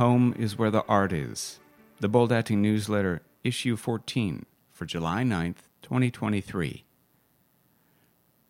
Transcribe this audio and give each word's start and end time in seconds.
Home 0.00 0.34
is 0.38 0.56
where 0.56 0.70
the 0.70 0.82
art 0.86 1.12
is. 1.12 1.60
The 2.00 2.08
Bold 2.08 2.32
Acting 2.32 2.62
Newsletter, 2.62 3.20
issue 3.44 3.76
14 3.76 4.46
for 4.72 4.86
July 4.86 5.24
9th, 5.24 5.68
2023. 5.82 6.84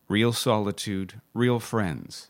Real 0.07 0.31
solitude, 0.31 1.19
real 1.33 1.59
friends. 1.59 2.29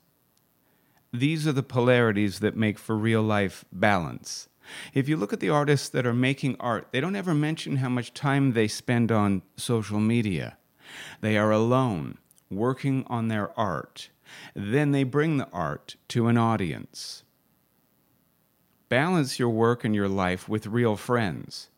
These 1.13 1.45
are 1.45 1.51
the 1.51 1.61
polarities 1.61 2.39
that 2.39 2.57
make 2.57 2.79
for 2.79 2.97
real 2.97 3.21
life 3.21 3.63
balance. 3.71 4.49
If 4.91 5.07
you 5.07 5.17
look 5.17 5.33
at 5.33 5.39
the 5.39 5.51
artists 5.51 5.89
that 5.89 6.07
are 6.07 6.15
making 6.15 6.55
art, 6.59 6.87
they 6.91 6.99
don't 6.99 7.15
ever 7.15 7.35
mention 7.35 7.75
how 7.75 7.89
much 7.89 8.15
time 8.15 8.53
they 8.53 8.67
spend 8.67 9.11
on 9.11 9.43
social 9.55 9.99
media. 9.99 10.57
They 11.21 11.37
are 11.37 11.51
alone, 11.51 12.17
working 12.49 13.05
on 13.05 13.27
their 13.27 13.51
art. 13.55 14.09
Then 14.55 14.93
they 14.93 15.03
bring 15.03 15.37
the 15.37 15.49
art 15.53 15.95
to 16.07 16.25
an 16.25 16.39
audience. 16.39 17.23
Balance 18.91 19.39
your 19.39 19.51
work 19.51 19.85
and 19.85 19.95
your 19.95 20.09
life 20.09 20.49
with 20.49 20.67
real 20.67 20.97
friends. 20.97 21.69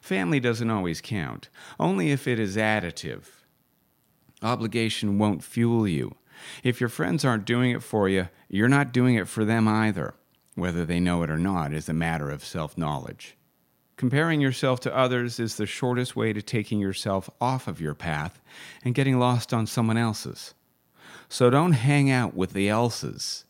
Family 0.00 0.38
doesn't 0.38 0.70
always 0.70 1.00
count, 1.00 1.48
only 1.80 2.12
if 2.12 2.28
it 2.28 2.38
is 2.38 2.56
additive. 2.56 3.24
Obligation 4.40 5.18
won't 5.18 5.42
fuel 5.42 5.88
you. 5.88 6.14
If 6.62 6.78
your 6.78 6.88
friends 6.88 7.24
aren't 7.24 7.44
doing 7.44 7.72
it 7.72 7.82
for 7.82 8.08
you, 8.08 8.28
you're 8.48 8.68
not 8.68 8.92
doing 8.92 9.16
it 9.16 9.26
for 9.26 9.44
them 9.44 9.66
either. 9.66 10.14
Whether 10.54 10.84
they 10.84 11.00
know 11.00 11.24
it 11.24 11.30
or 11.30 11.38
not 11.38 11.72
is 11.72 11.88
a 11.88 11.92
matter 11.92 12.30
of 12.30 12.44
self 12.44 12.78
knowledge. 12.78 13.36
Comparing 13.96 14.40
yourself 14.40 14.78
to 14.82 14.96
others 14.96 15.40
is 15.40 15.56
the 15.56 15.66
shortest 15.66 16.14
way 16.14 16.32
to 16.32 16.40
taking 16.40 16.78
yourself 16.78 17.28
off 17.40 17.66
of 17.66 17.80
your 17.80 17.94
path 17.94 18.40
and 18.84 18.94
getting 18.94 19.18
lost 19.18 19.52
on 19.52 19.66
someone 19.66 19.96
else's. 19.96 20.54
So 21.28 21.50
don't 21.50 21.72
hang 21.72 22.12
out 22.12 22.34
with 22.34 22.52
the 22.52 22.68
else's. 22.68 23.44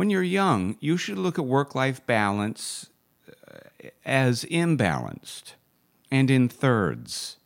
When 0.00 0.08
you're 0.08 0.22
young, 0.22 0.78
you 0.80 0.96
should 0.96 1.18
look 1.18 1.38
at 1.38 1.44
work 1.44 1.74
life 1.74 2.06
balance 2.06 2.88
uh, 3.28 3.88
as 4.02 4.46
imbalanced 4.46 5.56
and 6.10 6.30
in 6.30 6.48
thirds. 6.48 7.36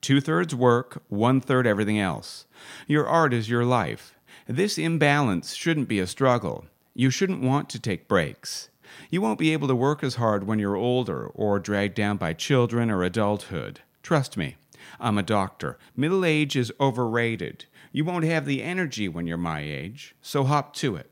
Two 0.00 0.20
thirds 0.20 0.52
work, 0.52 1.04
one 1.06 1.40
third 1.40 1.68
everything 1.68 2.00
else. 2.00 2.46
Your 2.88 3.06
art 3.06 3.32
is 3.32 3.48
your 3.48 3.64
life. 3.64 4.16
This 4.48 4.76
imbalance 4.76 5.54
shouldn't 5.54 5.86
be 5.86 6.00
a 6.00 6.06
struggle. 6.08 6.64
You 6.94 7.10
shouldn't 7.10 7.44
want 7.44 7.70
to 7.70 7.78
take 7.78 8.08
breaks. 8.08 8.70
You 9.08 9.22
won't 9.22 9.38
be 9.38 9.52
able 9.52 9.68
to 9.68 9.76
work 9.76 10.02
as 10.02 10.16
hard 10.16 10.48
when 10.48 10.58
you're 10.58 10.74
older 10.74 11.28
or 11.28 11.60
dragged 11.60 11.94
down 11.94 12.16
by 12.16 12.32
children 12.32 12.90
or 12.90 13.04
adulthood. 13.04 13.82
Trust 14.02 14.36
me, 14.36 14.56
I'm 14.98 15.16
a 15.16 15.22
doctor. 15.22 15.78
Middle 15.94 16.24
age 16.24 16.56
is 16.56 16.72
overrated. 16.80 17.66
You 17.92 18.04
won't 18.04 18.24
have 18.24 18.46
the 18.46 18.64
energy 18.64 19.08
when 19.08 19.28
you're 19.28 19.36
my 19.36 19.60
age, 19.60 20.16
so 20.20 20.42
hop 20.42 20.74
to 20.74 20.96
it. 20.96 21.09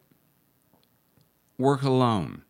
Work 1.58 1.82
alone. 1.82 2.42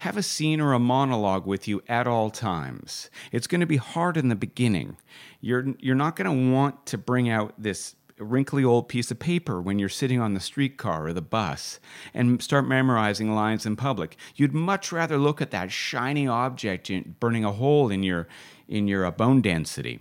Have 0.00 0.16
a 0.16 0.22
scene 0.22 0.60
or 0.60 0.72
a 0.72 0.78
monologue 0.78 1.46
with 1.46 1.68
you 1.68 1.82
at 1.88 2.06
all 2.06 2.30
times. 2.30 3.10
It's 3.30 3.46
going 3.46 3.60
to 3.60 3.66
be 3.66 3.76
hard 3.76 4.16
in 4.16 4.28
the 4.28 4.34
beginning. 4.34 4.96
You're, 5.40 5.74
you're 5.78 5.94
not 5.94 6.16
going 6.16 6.30
to 6.30 6.52
want 6.52 6.86
to 6.86 6.98
bring 6.98 7.28
out 7.28 7.52
this 7.58 7.96
wrinkly 8.18 8.64
old 8.64 8.88
piece 8.88 9.10
of 9.10 9.18
paper 9.18 9.60
when 9.60 9.78
you're 9.78 9.90
sitting 9.90 10.20
on 10.20 10.32
the 10.32 10.40
streetcar 10.40 11.06
or 11.08 11.12
the 11.12 11.20
bus 11.20 11.80
and 12.14 12.42
start 12.42 12.66
memorizing 12.66 13.34
lines 13.34 13.66
in 13.66 13.76
public. 13.76 14.16
You'd 14.34 14.54
much 14.54 14.90
rather 14.90 15.18
look 15.18 15.42
at 15.42 15.50
that 15.50 15.70
shiny 15.70 16.26
object 16.26 16.90
burning 17.20 17.44
a 17.44 17.52
hole 17.52 17.90
in 17.90 18.02
your, 18.02 18.26
in 18.68 18.88
your 18.88 19.04
uh, 19.04 19.10
bone 19.10 19.42
density 19.42 20.00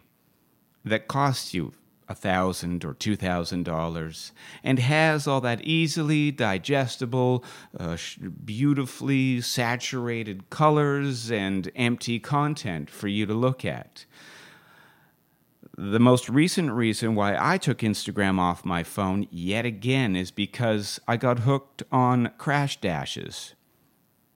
that 0.85 1.09
costs 1.09 1.53
you 1.53 1.73
a 2.07 2.15
thousand 2.15 2.85
or 2.85 2.93
two 2.93 3.15
thousand 3.15 3.63
dollars 3.63 4.31
and 4.63 4.79
has 4.79 5.27
all 5.27 5.41
that 5.41 5.61
easily 5.63 6.31
digestible, 6.31 7.43
uh, 7.79 7.97
beautifully 8.43 9.41
saturated 9.41 10.49
colors 10.49 11.31
and 11.31 11.71
empty 11.75 12.19
content 12.19 12.89
for 12.89 13.07
you 13.07 13.25
to 13.25 13.33
look 13.33 13.65
at. 13.65 14.05
The 15.77 15.99
most 15.99 16.29
recent 16.29 16.71
reason 16.71 17.15
why 17.15 17.35
I 17.38 17.57
took 17.57 17.79
Instagram 17.79 18.39
off 18.39 18.63
my 18.63 18.81
phone 18.81 19.27
yet 19.29 19.65
again 19.65 20.15
is 20.15 20.31
because 20.31 21.01
I 21.05 21.17
got 21.17 21.39
hooked 21.39 21.83
on 21.91 22.31
crash 22.38 22.79
dashes. 22.79 23.55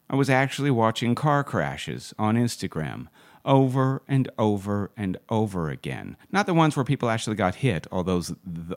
I 0.10 0.16
was 0.16 0.30
actually 0.30 0.72
watching 0.72 1.16
car 1.16 1.44
crashes 1.44 2.14
on 2.20 2.36
Instagram 2.36 3.08
over 3.46 4.02
and 4.08 4.30
over 4.38 4.92
and 4.98 5.18
over 5.30 5.70
again. 5.70 6.18
Not 6.32 6.46
the 6.46 6.54
ones 6.54 6.76
where 6.76 6.86
people 6.86 7.10
actually 7.10 7.36
got 7.36 7.56
hit, 7.56 7.88
although, 7.92 8.22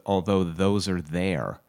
although 0.07 0.45
those 0.45 0.89
are 0.89 1.01
there. 1.01 1.61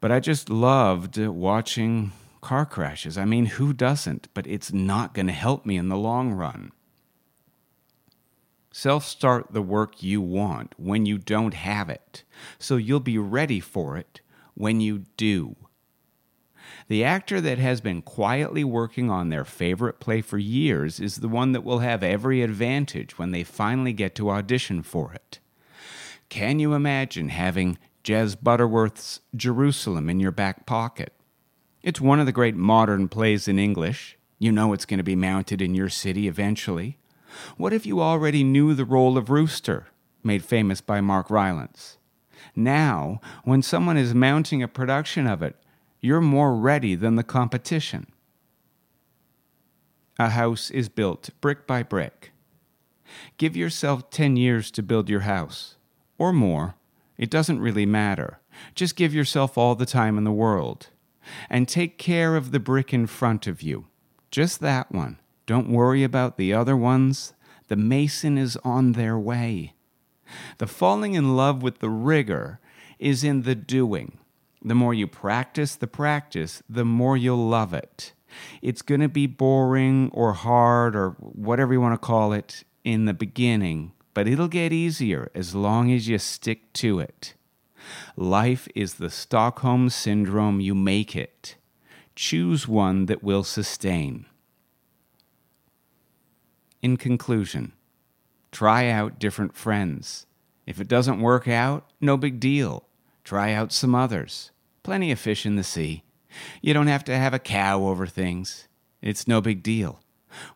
But 0.00 0.12
I 0.12 0.20
just 0.20 0.48
loved 0.48 1.18
watching 1.18 2.12
car 2.40 2.64
crashes. 2.64 3.18
I 3.18 3.24
mean, 3.24 3.46
who 3.46 3.72
doesn't? 3.72 4.28
But 4.34 4.46
it's 4.46 4.72
not 4.72 5.14
going 5.14 5.26
to 5.26 5.32
help 5.32 5.66
me 5.66 5.76
in 5.76 5.88
the 5.88 5.96
long 5.96 6.32
run. 6.32 6.72
Self 8.70 9.04
start 9.04 9.48
the 9.50 9.62
work 9.62 10.02
you 10.02 10.20
want 10.20 10.72
when 10.76 11.04
you 11.04 11.18
don't 11.18 11.54
have 11.54 11.90
it, 11.90 12.22
so 12.58 12.76
you'll 12.76 13.00
be 13.00 13.18
ready 13.18 13.58
for 13.58 13.96
it 13.96 14.20
when 14.54 14.80
you 14.80 15.04
do. 15.16 15.56
The 16.88 17.04
actor 17.04 17.40
that 17.42 17.58
has 17.58 17.82
been 17.82 18.00
quietly 18.00 18.64
working 18.64 19.10
on 19.10 19.28
their 19.28 19.44
favorite 19.44 20.00
play 20.00 20.22
for 20.22 20.38
years 20.38 21.00
is 21.00 21.16
the 21.16 21.28
one 21.28 21.52
that 21.52 21.64
will 21.64 21.80
have 21.80 22.02
every 22.02 22.42
advantage 22.42 23.18
when 23.18 23.30
they 23.30 23.44
finally 23.44 23.92
get 23.92 24.14
to 24.14 24.30
audition 24.30 24.82
for 24.82 25.12
it. 25.12 25.38
Can 26.30 26.58
you 26.58 26.72
imagine 26.72 27.28
having 27.28 27.76
Jez 28.02 28.36
Butterworth's 28.42 29.20
Jerusalem 29.36 30.08
in 30.08 30.18
your 30.18 30.30
back 30.30 30.64
pocket? 30.64 31.12
It's 31.82 32.00
one 32.00 32.20
of 32.20 32.26
the 32.26 32.32
great 32.32 32.56
modern 32.56 33.08
plays 33.08 33.48
in 33.48 33.58
English. 33.58 34.16
You 34.38 34.50
know 34.50 34.72
it's 34.72 34.86
going 34.86 34.98
to 34.98 35.04
be 35.04 35.16
mounted 35.16 35.60
in 35.60 35.74
your 35.74 35.90
city 35.90 36.26
eventually. 36.26 36.96
What 37.58 37.74
if 37.74 37.84
you 37.84 38.00
already 38.00 38.42
knew 38.42 38.72
the 38.72 38.86
role 38.86 39.18
of 39.18 39.28
Rooster, 39.28 39.88
made 40.22 40.42
famous 40.42 40.80
by 40.80 41.02
Mark 41.02 41.28
Rylance? 41.28 41.98
Now, 42.56 43.20
when 43.44 43.60
someone 43.60 43.98
is 43.98 44.14
mounting 44.14 44.62
a 44.62 44.68
production 44.68 45.26
of 45.26 45.42
it, 45.42 45.56
you're 46.00 46.20
more 46.20 46.54
ready 46.54 46.94
than 46.94 47.16
the 47.16 47.24
competition. 47.24 48.06
A 50.18 50.30
house 50.30 50.70
is 50.70 50.88
built 50.88 51.30
brick 51.40 51.66
by 51.66 51.82
brick. 51.82 52.32
Give 53.36 53.56
yourself 53.56 54.10
10 54.10 54.36
years 54.36 54.70
to 54.72 54.82
build 54.82 55.08
your 55.08 55.20
house, 55.20 55.76
or 56.18 56.32
more. 56.32 56.74
It 57.16 57.30
doesn't 57.30 57.60
really 57.60 57.86
matter. 57.86 58.40
Just 58.74 58.96
give 58.96 59.14
yourself 59.14 59.56
all 59.56 59.74
the 59.74 59.86
time 59.86 60.18
in 60.18 60.24
the 60.24 60.32
world. 60.32 60.88
And 61.50 61.68
take 61.68 61.98
care 61.98 62.36
of 62.36 62.50
the 62.50 62.60
brick 62.60 62.92
in 62.92 63.06
front 63.06 63.46
of 63.46 63.62
you. 63.62 63.86
Just 64.30 64.60
that 64.60 64.90
one. 64.92 65.18
Don't 65.46 65.70
worry 65.70 66.02
about 66.02 66.36
the 66.36 66.52
other 66.52 66.76
ones. 66.76 67.32
The 67.68 67.76
mason 67.76 68.38
is 68.38 68.56
on 68.64 68.92
their 68.92 69.18
way. 69.18 69.74
The 70.58 70.66
falling 70.66 71.14
in 71.14 71.36
love 71.36 71.62
with 71.62 71.78
the 71.78 71.90
rigor 71.90 72.60
is 72.98 73.24
in 73.24 73.42
the 73.42 73.54
doing. 73.54 74.18
The 74.62 74.74
more 74.74 74.94
you 74.94 75.06
practice 75.06 75.76
the 75.76 75.86
practice, 75.86 76.62
the 76.68 76.84
more 76.84 77.16
you'll 77.16 77.48
love 77.48 77.72
it. 77.72 78.12
It's 78.60 78.82
going 78.82 79.00
to 79.00 79.08
be 79.08 79.26
boring 79.26 80.10
or 80.12 80.32
hard 80.32 80.94
or 80.96 81.10
whatever 81.20 81.72
you 81.72 81.80
want 81.80 81.94
to 81.94 82.06
call 82.06 82.32
it 82.32 82.64
in 82.84 83.04
the 83.04 83.14
beginning, 83.14 83.92
but 84.14 84.26
it'll 84.26 84.48
get 84.48 84.72
easier 84.72 85.30
as 85.34 85.54
long 85.54 85.92
as 85.92 86.08
you 86.08 86.18
stick 86.18 86.72
to 86.74 86.98
it. 86.98 87.34
Life 88.16 88.68
is 88.74 88.94
the 88.94 89.10
Stockholm 89.10 89.88
Syndrome 89.88 90.60
you 90.60 90.74
make 90.74 91.14
it. 91.14 91.56
Choose 92.14 92.66
one 92.66 93.06
that 93.06 93.22
will 93.22 93.44
sustain. 93.44 94.26
In 96.82 96.96
conclusion, 96.96 97.72
try 98.52 98.88
out 98.88 99.18
different 99.18 99.54
friends. 99.54 100.26
If 100.66 100.80
it 100.80 100.88
doesn't 100.88 101.20
work 101.20 101.48
out, 101.48 101.90
no 102.00 102.16
big 102.16 102.40
deal. 102.40 102.87
Try 103.28 103.52
out 103.52 103.72
some 103.72 103.94
others. 103.94 104.52
Plenty 104.82 105.12
of 105.12 105.18
fish 105.18 105.44
in 105.44 105.56
the 105.56 105.62
sea. 105.62 106.02
You 106.62 106.72
don't 106.72 106.86
have 106.86 107.04
to 107.04 107.14
have 107.14 107.34
a 107.34 107.38
cow 107.38 107.82
over 107.82 108.06
things. 108.06 108.68
It's 109.02 109.28
no 109.28 109.42
big 109.42 109.62
deal. 109.62 110.00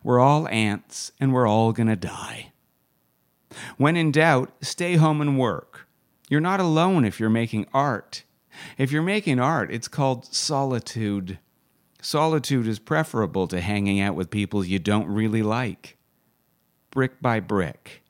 We're 0.01 0.19
all 0.19 0.47
ants 0.47 1.11
and 1.19 1.31
we're 1.31 1.45
all 1.45 1.71
to 1.71 1.95
die. 1.95 2.51
When 3.77 3.95
in 3.95 4.11
doubt, 4.11 4.53
stay 4.61 4.95
home 4.95 5.21
and 5.21 5.37
work. 5.37 5.87
You're 6.31 6.41
not 6.41 6.59
alone 6.59 7.05
if 7.05 7.19
you're 7.19 7.29
making 7.29 7.67
art. 7.75 8.23
If 8.79 8.91
you're 8.91 9.03
making 9.03 9.39
art, 9.39 9.71
it's 9.71 9.87
called 9.87 10.33
solitude. 10.33 11.37
Solitude 12.01 12.67
is 12.67 12.79
preferable 12.79 13.47
to 13.49 13.61
hanging 13.61 14.01
out 14.01 14.15
with 14.15 14.31
people 14.31 14.65
you 14.65 14.79
don't 14.79 15.05
really 15.05 15.43
like 15.43 15.95
brick 16.89 17.21
by 17.21 17.39
brick. 17.39 18.01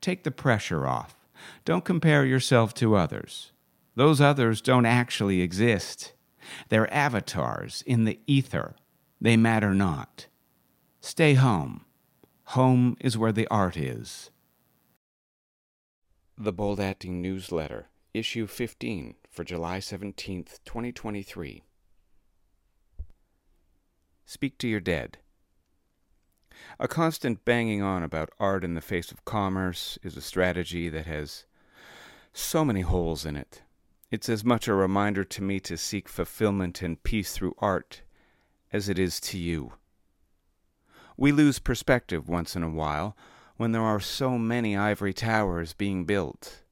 Take 0.00 0.24
the 0.24 0.32
pressure 0.32 0.88
off. 0.88 1.14
Don't 1.64 1.84
compare 1.84 2.26
yourself 2.26 2.74
to 2.74 2.96
others. 2.96 3.52
Those 3.98 4.20
others 4.20 4.60
don't 4.60 4.86
actually 4.86 5.40
exist. 5.40 6.12
They're 6.68 6.94
avatars 6.94 7.82
in 7.84 8.04
the 8.04 8.20
ether. 8.28 8.76
They 9.20 9.36
matter 9.36 9.74
not. 9.74 10.28
Stay 11.00 11.34
home. 11.34 11.84
Home 12.54 12.96
is 13.00 13.18
where 13.18 13.32
the 13.32 13.48
art 13.48 13.76
is. 13.76 14.30
The 16.36 16.52
Bold 16.52 16.78
Acting 16.78 17.20
Newsletter, 17.20 17.88
Issue 18.14 18.46
15 18.46 19.16
for 19.28 19.42
July 19.42 19.78
17th, 19.78 20.60
2023. 20.64 21.64
Speak 24.26 24.58
to 24.58 24.68
your 24.68 24.78
dead. 24.78 25.18
A 26.78 26.86
constant 26.86 27.44
banging 27.44 27.82
on 27.82 28.04
about 28.04 28.30
art 28.38 28.62
in 28.62 28.74
the 28.74 28.80
face 28.80 29.10
of 29.10 29.24
commerce 29.24 29.98
is 30.04 30.16
a 30.16 30.20
strategy 30.20 30.88
that 30.88 31.06
has 31.06 31.46
so 32.32 32.64
many 32.64 32.82
holes 32.82 33.26
in 33.26 33.34
it. 33.34 33.62
It's 34.10 34.30
as 34.30 34.42
much 34.42 34.66
a 34.66 34.74
reminder 34.74 35.22
to 35.22 35.42
me 35.42 35.60
to 35.60 35.76
seek 35.76 36.08
fulfillment 36.08 36.80
and 36.80 37.02
peace 37.02 37.32
through 37.32 37.54
art 37.58 38.02
as 38.72 38.88
it 38.88 38.98
is 38.98 39.20
to 39.20 39.38
you. 39.38 39.74
We 41.16 41.30
lose 41.30 41.58
perspective 41.58 42.26
once 42.26 42.56
in 42.56 42.62
a 42.62 42.70
while 42.70 43.16
when 43.58 43.72
there 43.72 43.82
are 43.82 44.00
so 44.00 44.38
many 44.38 44.76
ivory 44.76 45.12
towers 45.12 45.74
being 45.74 46.04
built. 46.04 46.62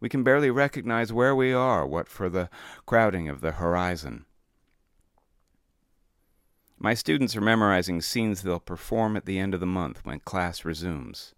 We 0.00 0.08
can 0.08 0.22
barely 0.22 0.50
recognize 0.50 1.12
where 1.12 1.34
we 1.34 1.52
are, 1.52 1.86
what 1.86 2.08
for 2.08 2.30
the 2.30 2.48
crowding 2.86 3.28
of 3.28 3.40
the 3.42 3.52
horizon. 3.52 4.24
My 6.78 6.94
students 6.94 7.36
are 7.36 7.40
memorizing 7.40 8.00
scenes 8.00 8.42
they'll 8.42 8.60
perform 8.60 9.16
at 9.16 9.26
the 9.26 9.38
end 9.38 9.52
of 9.52 9.60
the 9.60 9.66
month 9.66 10.06
when 10.06 10.20
class 10.20 10.64
resumes. 10.64 11.34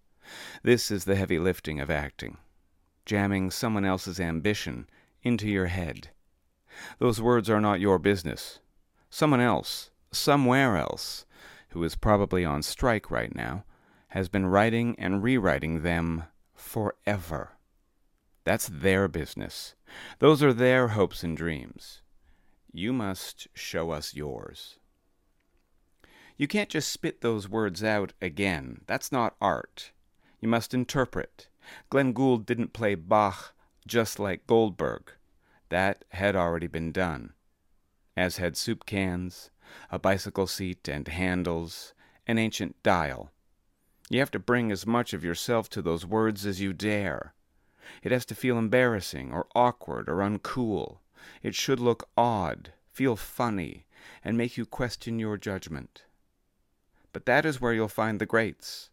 This 0.63 0.91
is 0.91 1.07
the 1.07 1.17
heavy 1.17 1.39
lifting 1.39 1.81
of 1.81 1.91
acting, 1.91 2.37
jamming 3.07 3.51
someone 3.51 3.87
else's 3.87 4.21
ambition 4.21 4.87
into 5.23 5.49
your 5.49 5.67
head. 5.67 6.11
Those 6.99 7.21
words 7.21 7.51
are 7.51 7.61
not 7.61 7.81
your 7.81 7.99
business. 7.99 8.61
Someone 9.11 9.41
else, 9.41 9.91
somewhere 10.13 10.77
else, 10.77 11.27
who 11.71 11.83
is 11.85 11.95
probably 11.95 12.45
on 12.45 12.63
strike 12.63 13.11
right 13.11 13.35
now, 13.35 13.65
has 14.09 14.29
been 14.29 14.47
writing 14.47 14.97
and 14.99 15.23
rewriting 15.23 15.83
them 15.83 16.25
forever. 16.55 17.53
That's 18.45 18.69
their 18.69 19.09
business. 19.09 19.75
Those 20.19 20.43
are 20.43 20.53
their 20.53 20.89
hopes 20.89 21.23
and 21.23 21.37
dreams. 21.37 22.03
You 22.73 22.93
must 22.93 23.49
show 23.55 23.91
us 23.91 24.15
yours. 24.15 24.79
You 26.37 26.49
can't 26.49 26.71
just 26.71 26.91
spit 26.91 27.21
those 27.21 27.49
words 27.49 27.85
out 27.85 28.13
again. 28.23 28.81
That's 28.87 29.13
not 29.13 29.37
art. 29.41 29.93
You 30.41 30.49
must 30.49 30.73
interpret. 30.73 31.49
Glenn 31.91 32.13
Gould 32.13 32.47
didn't 32.47 32.73
play 32.73 32.95
Bach 32.95 33.55
just 33.87 34.19
like 34.19 34.47
Goldberg. 34.47 35.13
That 35.69 36.05
had 36.11 36.35
already 36.35 36.67
been 36.67 36.93
done, 36.93 37.33
as 38.17 38.39
had 38.39 38.57
soup 38.57 38.87
cans, 38.87 39.51
a 39.91 39.99
bicycle 39.99 40.47
seat 40.47 40.89
and 40.89 41.07
handles, 41.07 41.95
an 42.27 42.39
ancient 42.39 42.83
dial. 42.83 43.31
You 44.09 44.19
have 44.19 44.33
to 44.33 44.39
bring 44.39 44.73
as 44.73 44.87
much 44.87 45.13
of 45.13 45.25
yourself 45.25 45.69
to 45.71 45.83
those 45.83 46.05
words 46.05 46.45
as 46.45 46.61
you 46.61 46.73
dare. 46.73 47.35
It 48.03 48.11
has 48.11 48.27
to 48.27 48.35
feel 48.35 48.59
embarrassing 48.59 49.33
or 49.33 49.47
awkward 49.55 50.09
or 50.09 50.17
uncool. 50.17 50.99
It 51.43 51.55
should 51.55 51.79
look 51.79 52.09
odd, 52.17 52.73
feel 52.93 53.15
funny, 53.15 53.87
and 54.25 54.37
make 54.37 54.57
you 54.57 54.67
question 54.67 55.19
your 55.19 55.37
judgment 55.37 56.05
but 57.13 57.27
that 57.27 57.45
is 57.45 57.61
where 57.61 57.73
you'll 57.73 57.89
find 57.89 58.21
the 58.21 58.27
greats. 58.27 58.91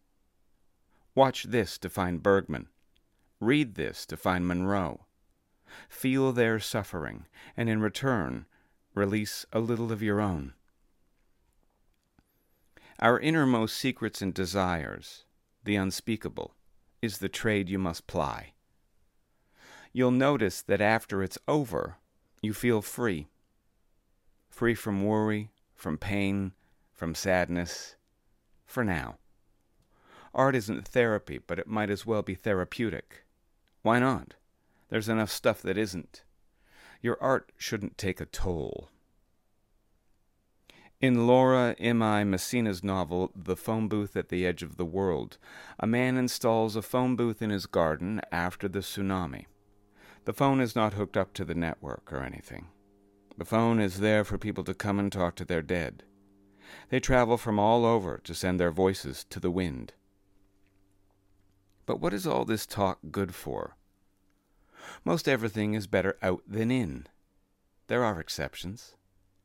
Watch 1.15 1.43
this 1.43 1.77
to 1.79 1.89
find 1.89 2.21
Bergman. 2.23 2.67
Read 3.39 3.75
this 3.75 4.05
to 4.07 4.17
find 4.17 4.47
Monroe. 4.47 5.05
Feel 5.89 6.31
their 6.31 6.59
suffering, 6.59 7.25
and 7.55 7.69
in 7.69 7.81
return, 7.81 8.45
release 8.95 9.45
a 9.53 9.59
little 9.59 9.91
of 9.91 10.01
your 10.01 10.19
own. 10.19 10.53
Our 12.99 13.19
innermost 13.19 13.77
secrets 13.77 14.23
and 14.23 14.33
desires, 14.33 15.25
the 15.63 15.75
unspeakable, 15.75 16.55
is 17.01 17.19
the 17.19 17.29
trade 17.29 17.69
you 17.69 17.77
must 17.77 18.07
ply. 18.07 18.53
You'll 19.93 20.11
notice 20.11 20.63
that 20.63 20.81
after 20.81 21.21
it's 21.21 21.37
over, 21.47 21.97
you 22.41 22.53
feel 22.53 22.81
free. 22.81 23.27
Free 24.49 24.73
from 24.73 25.05
worry, 25.05 25.51
from 25.75 25.99
pain, 25.99 26.53
from 26.91 27.13
sadness, 27.13 27.95
for 28.65 28.83
now. 28.83 29.17
Art 30.33 30.55
isn't 30.55 30.87
therapy, 30.87 31.39
but 31.45 31.59
it 31.59 31.67
might 31.67 31.91
as 31.91 32.05
well 32.05 32.23
be 32.23 32.33
therapeutic. 32.33 33.25
Why 33.87 33.99
not? 33.99 34.33
There's 34.89 35.07
enough 35.07 35.31
stuff 35.31 35.61
that 35.61 35.77
isn't. 35.77 36.25
Your 37.01 37.17
art 37.21 37.53
shouldn't 37.55 37.97
take 37.97 38.19
a 38.19 38.25
toll. 38.25 38.89
In 40.99 41.25
Laura 41.25 41.73
Imai 41.79 42.27
Messina's 42.27 42.83
novel, 42.83 43.31
The 43.33 43.55
Phone 43.55 43.87
Booth 43.87 44.17
at 44.17 44.27
the 44.27 44.45
Edge 44.45 44.61
of 44.61 44.75
the 44.75 44.83
World, 44.83 45.37
a 45.79 45.87
man 45.87 46.17
installs 46.17 46.75
a 46.75 46.81
phone 46.81 47.15
booth 47.15 47.41
in 47.41 47.49
his 47.49 47.65
garden 47.65 48.19
after 48.29 48.67
the 48.67 48.79
tsunami. 48.79 49.45
The 50.25 50.33
phone 50.33 50.59
is 50.59 50.75
not 50.75 50.95
hooked 50.95 51.15
up 51.15 51.33
to 51.35 51.45
the 51.45 51.55
network 51.55 52.11
or 52.11 52.21
anything. 52.21 52.67
The 53.37 53.45
phone 53.45 53.79
is 53.79 54.01
there 54.01 54.25
for 54.25 54.37
people 54.37 54.65
to 54.65 54.73
come 54.73 54.99
and 54.99 55.09
talk 55.09 55.37
to 55.37 55.45
their 55.45 55.61
dead. 55.61 56.03
They 56.89 56.99
travel 56.99 57.37
from 57.37 57.57
all 57.57 57.85
over 57.85 58.17
to 58.25 58.35
send 58.35 58.59
their 58.59 58.69
voices 58.69 59.25
to 59.29 59.39
the 59.39 59.49
wind. 59.49 59.93
But 61.85 62.01
what 62.01 62.13
is 62.13 62.27
all 62.27 62.43
this 62.43 62.65
talk 62.65 62.99
good 63.11 63.33
for? 63.33 63.76
Most 65.03 65.27
everything 65.27 65.73
is 65.73 65.87
better 65.87 66.17
out 66.21 66.43
than 66.47 66.71
in. 66.71 67.07
There 67.87 68.03
are 68.03 68.19
exceptions. 68.19 68.95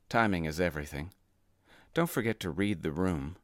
Timing 0.09 0.45
is 0.45 0.61
everything. 0.61 1.13
Don't 1.95 2.11
forget 2.11 2.41
to 2.41 2.51
read 2.51 2.83
the 2.83 2.93
room. 2.93 3.37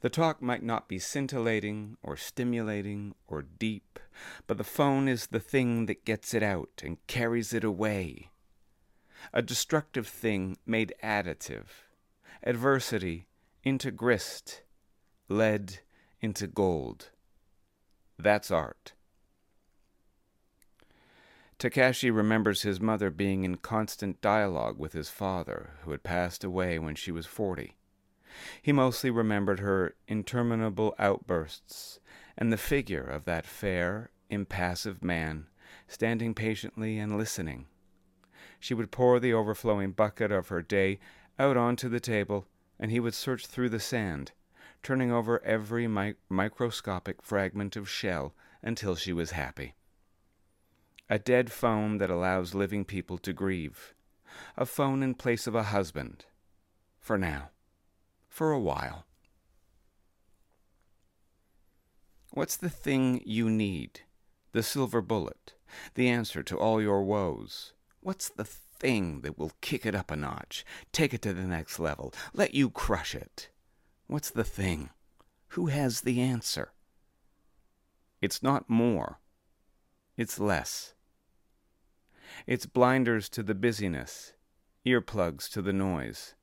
The 0.00 0.08
talk 0.08 0.40
might 0.40 0.62
not 0.62 0.88
be 0.88 0.98
scintillating 0.98 1.96
or 2.02 2.16
stimulating 2.16 3.14
or 3.26 3.42
deep, 3.42 3.98
but 4.46 4.56
the 4.56 4.64
phone 4.64 5.08
is 5.08 5.26
the 5.26 5.40
thing 5.40 5.86
that 5.86 6.04
gets 6.04 6.32
it 6.32 6.42
out 6.42 6.82
and 6.84 7.04
carries 7.06 7.52
it 7.52 7.64
away. 7.64 8.30
A 9.32 9.42
destructive 9.42 10.06
thing 10.06 10.58
made 10.66 10.94
additive 11.02 11.66
adversity 12.42 13.26
into 13.62 13.90
grist, 13.90 14.62
lead 15.28 15.80
into 16.20 16.46
gold. 16.46 17.10
That's 18.18 18.50
art. 18.50 18.92
Takashi 21.58 22.14
remembers 22.14 22.62
his 22.62 22.80
mother 22.80 23.10
being 23.10 23.44
in 23.44 23.56
constant 23.56 24.20
dialogue 24.20 24.78
with 24.78 24.92
his 24.92 25.08
father, 25.08 25.74
who 25.82 25.92
had 25.92 26.02
passed 26.02 26.44
away 26.44 26.78
when 26.78 26.94
she 26.94 27.12
was 27.12 27.26
forty. 27.26 27.76
He 28.60 28.72
mostly 28.72 29.10
remembered 29.10 29.60
her 29.60 29.94
interminable 30.08 30.94
outbursts 30.98 32.00
and 32.36 32.52
the 32.52 32.56
figure 32.56 33.04
of 33.04 33.24
that 33.24 33.46
fair, 33.46 34.10
impassive 34.28 35.02
man 35.02 35.46
standing 35.86 36.34
patiently 36.34 36.98
and 36.98 37.16
listening. 37.16 37.66
She 38.58 38.74
would 38.74 38.90
pour 38.90 39.20
the 39.20 39.34
overflowing 39.34 39.92
bucket 39.92 40.32
of 40.32 40.48
her 40.48 40.62
day 40.62 40.98
out 41.38 41.56
onto 41.56 41.88
the 41.88 42.00
table, 42.00 42.46
and 42.78 42.90
he 42.90 43.00
would 43.00 43.14
search 43.14 43.46
through 43.46 43.68
the 43.68 43.80
sand, 43.80 44.32
turning 44.82 45.12
over 45.12 45.42
every 45.44 45.86
mi- 45.86 46.14
microscopic 46.28 47.22
fragment 47.22 47.76
of 47.76 47.88
shell 47.88 48.34
until 48.62 48.94
she 48.94 49.12
was 49.12 49.32
happy. 49.32 49.74
A 51.14 51.18
dead 51.20 51.52
phone 51.52 51.98
that 51.98 52.10
allows 52.10 52.56
living 52.56 52.84
people 52.84 53.18
to 53.18 53.32
grieve. 53.32 53.94
A 54.56 54.66
phone 54.66 55.00
in 55.00 55.14
place 55.14 55.46
of 55.46 55.54
a 55.54 55.62
husband. 55.62 56.24
For 56.98 57.16
now. 57.16 57.50
For 58.28 58.50
a 58.50 58.58
while. 58.58 59.06
What's 62.32 62.56
the 62.56 62.68
thing 62.68 63.22
you 63.24 63.48
need? 63.48 64.00
The 64.50 64.64
silver 64.64 65.00
bullet. 65.00 65.54
The 65.94 66.08
answer 66.08 66.42
to 66.42 66.58
all 66.58 66.82
your 66.82 67.04
woes. 67.04 67.74
What's 68.00 68.28
the 68.28 68.42
thing 68.42 69.20
that 69.20 69.38
will 69.38 69.52
kick 69.60 69.86
it 69.86 69.94
up 69.94 70.10
a 70.10 70.16
notch, 70.16 70.64
take 70.90 71.14
it 71.14 71.22
to 71.22 71.32
the 71.32 71.46
next 71.46 71.78
level, 71.78 72.12
let 72.32 72.54
you 72.54 72.68
crush 72.70 73.14
it. 73.14 73.50
What's 74.08 74.30
the 74.30 74.42
thing? 74.42 74.90
Who 75.50 75.66
has 75.66 76.00
the 76.00 76.20
answer? 76.20 76.72
It's 78.20 78.42
not 78.42 78.68
more, 78.68 79.20
it's 80.16 80.40
less. 80.40 80.93
It's 82.46 82.66
blinders 82.66 83.28
to 83.30 83.42
the 83.42 83.54
busyness, 83.54 84.32
earplugs 84.86 85.48
to 85.50 85.62
the 85.62 85.72
noise. 85.72 86.34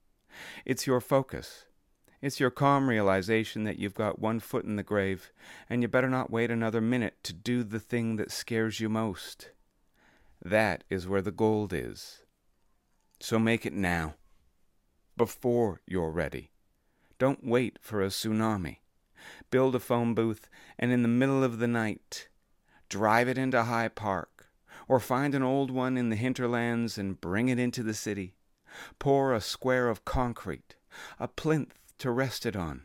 It's 0.66 0.88
your 0.88 1.02
focus. 1.02 1.66
It's 2.22 2.40
your 2.40 2.52
calm 2.52 2.88
realization 2.88 3.64
that 3.64 3.80
you've 3.80 3.96
got 3.96 4.20
one 4.20 4.40
foot 4.40 4.64
in 4.66 4.76
the 4.76 4.84
grave, 4.84 5.32
and 5.70 5.82
you 5.82 5.88
better 5.88 6.10
not 6.10 6.30
wait 6.30 6.52
another 6.52 6.82
minute 6.82 7.16
to 7.24 7.34
do 7.34 7.64
the 7.64 7.80
thing 7.80 8.18
that 8.18 8.32
scares 8.32 8.80
you 8.80 8.90
most. 8.90 9.50
That 10.44 10.84
is 10.90 11.08
where 11.08 11.22
the 11.22 11.32
gold 11.32 11.74
is. 11.74 12.24
So 13.20 13.40
make 13.40 13.66
it 13.66 13.74
now, 13.74 14.16
before 15.18 15.82
you're 15.86 16.12
ready. 16.12 16.52
Don't 17.20 17.46
wait 17.46 17.78
for 17.82 18.02
a 18.02 18.08
tsunami. 18.08 18.78
Build 19.52 19.76
a 19.76 19.80
phone 19.80 20.16
booth, 20.16 20.50
and 20.80 20.92
in 20.92 21.04
the 21.04 21.08
middle 21.08 21.44
of 21.44 21.60
the 21.60 21.68
night, 21.68 22.28
drive 22.90 23.28
it 23.28 23.38
into 23.38 23.64
High 23.64 23.90
Park, 23.90 24.41
or 24.92 25.00
find 25.00 25.34
an 25.34 25.42
old 25.42 25.72
one 25.72 25.96
in 25.96 26.10
the 26.10 26.18
hinterlands 26.18 26.98
and 26.98 27.22
bring 27.22 27.48
it 27.48 27.58
into 27.58 27.82
the 27.82 27.94
city. 27.94 28.34
Pour 29.00 29.34
a 29.34 29.40
square 29.40 29.88
of 29.88 30.04
concrete, 30.04 30.76
a 31.18 31.30
plinth 31.30 31.80
to 31.98 32.12
rest 32.12 32.46
it 32.46 32.58
on. 32.58 32.84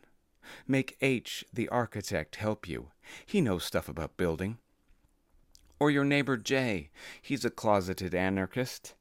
Make 0.69 0.97
H, 1.01 1.45
the 1.53 1.69
architect, 1.69 2.37
help 2.37 2.69
you. 2.69 2.93
He 3.27 3.41
knows 3.41 3.65
stuff 3.65 3.89
about 3.89 4.17
building. 4.17 4.59
Or 5.81 5.91
your 5.91 6.05
neighbor 6.05 6.37
J, 6.37 6.91
He's 7.21 7.45
a 7.45 7.51
closeted 7.51 8.15
anarchist. 8.15 8.95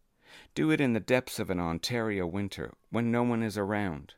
Do 0.56 0.72
it 0.72 0.82
in 0.82 0.94
the 0.94 1.00
depths 1.00 1.38
of 1.38 1.52
an 1.52 1.60
Ontario 1.60 2.26
winter 2.26 2.74
when 2.90 3.12
no 3.12 3.22
one 3.22 3.44
is 3.44 3.56
around. 3.56 4.16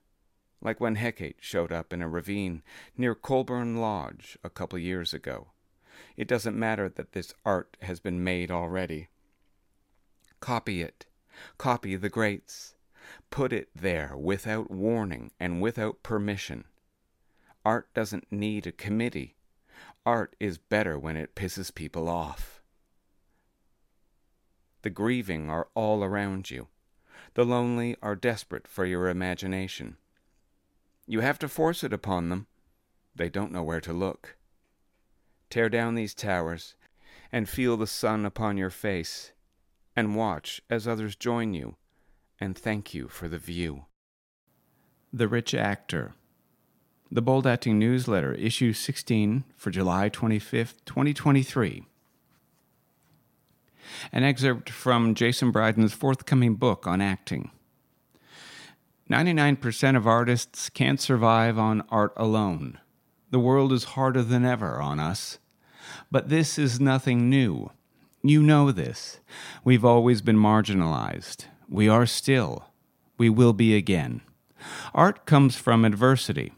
like 0.61 0.79
when 0.79 0.95
Hecate 0.95 1.39
showed 1.41 1.73
up 1.73 1.91
in 1.91 2.01
a 2.01 2.07
ravine 2.07 2.63
near 2.95 3.15
Colborne 3.15 3.81
Lodge 3.81 4.37
a 4.45 4.49
couple 4.49 4.79
years 4.79 5.13
ago. 5.13 5.47
It 6.15 6.27
doesn't 6.27 6.57
matter 6.57 6.89
that 6.89 7.13
this 7.13 7.33
art 7.45 7.77
has 7.81 7.99
been 7.99 8.23
made 8.23 8.51
already. 8.51 9.09
Copy 10.39 10.81
it. 10.81 11.05
Copy 11.57 11.95
the 11.95 12.09
greats. 12.09 12.75
Put 13.29 13.53
it 13.53 13.69
there 13.75 14.15
without 14.17 14.69
warning 14.69 15.31
and 15.39 15.61
without 15.61 16.03
permission. 16.03 16.65
Art 17.65 17.93
doesn't 17.93 18.31
need 18.31 18.67
a 18.67 18.71
committee. 18.71 19.35
Art 20.05 20.35
is 20.39 20.57
better 20.57 20.97
when 20.97 21.17
it 21.17 21.35
pisses 21.35 21.73
people 21.73 22.07
off. 22.07 22.61
The 24.83 24.89
grieving 24.89 25.49
are 25.49 25.67
all 25.73 26.03
around 26.03 26.49
you. 26.49 26.67
The 27.33 27.43
lonely 27.43 27.97
are 28.01 28.15
desperate 28.15 28.67
for 28.67 28.85
your 28.85 29.09
imagination. 29.09 29.97
You 31.05 31.19
have 31.21 31.39
to 31.39 31.49
force 31.49 31.83
it 31.83 31.93
upon 31.93 32.29
them. 32.29 32.47
They 33.15 33.29
don't 33.29 33.51
know 33.51 33.63
where 33.63 33.81
to 33.81 33.93
look. 33.93 34.37
Tear 35.49 35.69
down 35.69 35.95
these 35.95 36.13
towers 36.13 36.75
and 37.31 37.47
feel 37.47 37.77
the 37.77 37.87
sun 37.87 38.25
upon 38.25 38.57
your 38.57 38.69
face, 38.69 39.31
and 39.95 40.15
watch 40.15 40.61
as 40.69 40.87
others 40.87 41.15
join 41.15 41.53
you 41.53 41.75
and 42.39 42.57
thank 42.57 42.93
you 42.93 43.07
for 43.07 43.27
the 43.27 43.37
view. 43.37 43.85
The 45.11 45.27
Rich 45.27 45.53
Actor. 45.53 46.13
The 47.09 47.21
Bold 47.21 47.47
Acting 47.47 47.79
Newsletter, 47.79 48.33
issue 48.33 48.73
16 48.73 49.45
for 49.55 49.71
July 49.71 50.09
25th, 50.09 50.75
2023. 50.85 51.85
An 54.11 54.23
excerpt 54.23 54.69
from 54.69 55.15
Jason 55.15 55.51
Bryden's 55.51 55.93
forthcoming 55.93 56.55
book 56.55 56.85
on 56.85 56.99
acting. 56.99 57.51
99% 59.09 59.95
of 59.95 60.05
artists 60.05 60.69
can't 60.69 60.99
survive 60.99 61.57
on 61.57 61.81
art 61.89 62.11
alone. 62.17 62.77
The 63.29 63.39
world 63.39 63.73
is 63.73 63.83
harder 63.83 64.23
than 64.23 64.45
ever 64.45 64.81
on 64.81 64.99
us. 64.99 65.39
But 66.11 66.29
this 66.29 66.57
is 66.57 66.79
nothing 66.79 67.29
new. 67.29 67.71
You 68.23 68.41
know 68.41 68.71
this. 68.71 69.19
We've 69.63 69.85
always 69.85 70.21
been 70.21 70.37
marginalized. 70.37 71.45
We 71.69 71.89
are 71.89 72.05
still. 72.05 72.65
We 73.17 73.29
will 73.29 73.53
be 73.53 73.75
again. 73.75 74.21
Art 74.93 75.25
comes 75.25 75.55
from 75.55 75.85
adversity. 75.85 76.53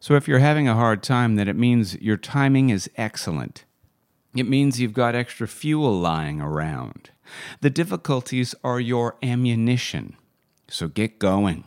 So 0.00 0.14
if 0.14 0.28
you're 0.28 0.38
having 0.38 0.68
a 0.68 0.74
hard 0.74 1.02
time, 1.02 1.36
then 1.36 1.48
it 1.48 1.56
means 1.56 2.00
your 2.00 2.16
timing 2.16 2.70
is 2.70 2.90
excellent. 2.96 3.64
It 4.34 4.48
means 4.48 4.80
you've 4.80 4.92
got 4.92 5.14
extra 5.14 5.48
fuel 5.48 5.98
lying 5.98 6.40
around. 6.40 7.10
The 7.60 7.70
difficulties 7.70 8.54
are 8.62 8.80
your 8.80 9.16
ammunition. 9.22 10.16
So 10.68 10.88
get 10.88 11.18
going. 11.18 11.64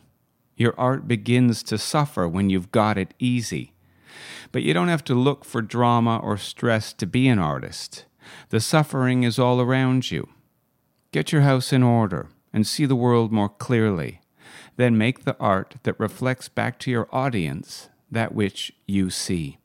Your 0.56 0.74
art 0.78 1.08
begins 1.08 1.62
to 1.64 1.78
suffer 1.78 2.28
when 2.28 2.50
you've 2.50 2.72
got 2.72 2.98
it 2.98 3.14
easy. 3.18 3.71
But 4.50 4.62
you 4.62 4.74
don't 4.74 4.88
have 4.88 5.04
to 5.04 5.14
look 5.14 5.44
for 5.44 5.62
drama 5.62 6.18
or 6.18 6.36
stress 6.36 6.92
to 6.94 7.06
be 7.06 7.28
an 7.28 7.38
artist. 7.38 8.04
The 8.50 8.60
suffering 8.60 9.22
is 9.22 9.38
all 9.38 9.60
around 9.60 10.10
you. 10.10 10.28
Get 11.12 11.32
your 11.32 11.42
house 11.42 11.72
in 11.72 11.82
order 11.82 12.28
and 12.52 12.66
see 12.66 12.86
the 12.86 12.96
world 12.96 13.32
more 13.32 13.48
clearly. 13.48 14.20
Then 14.76 14.96
make 14.96 15.24
the 15.24 15.36
art 15.38 15.76
that 15.82 15.98
reflects 15.98 16.48
back 16.48 16.78
to 16.80 16.90
your 16.90 17.08
audience 17.12 17.88
that 18.10 18.34
which 18.34 18.72
you 18.86 19.10
see. 19.10 19.58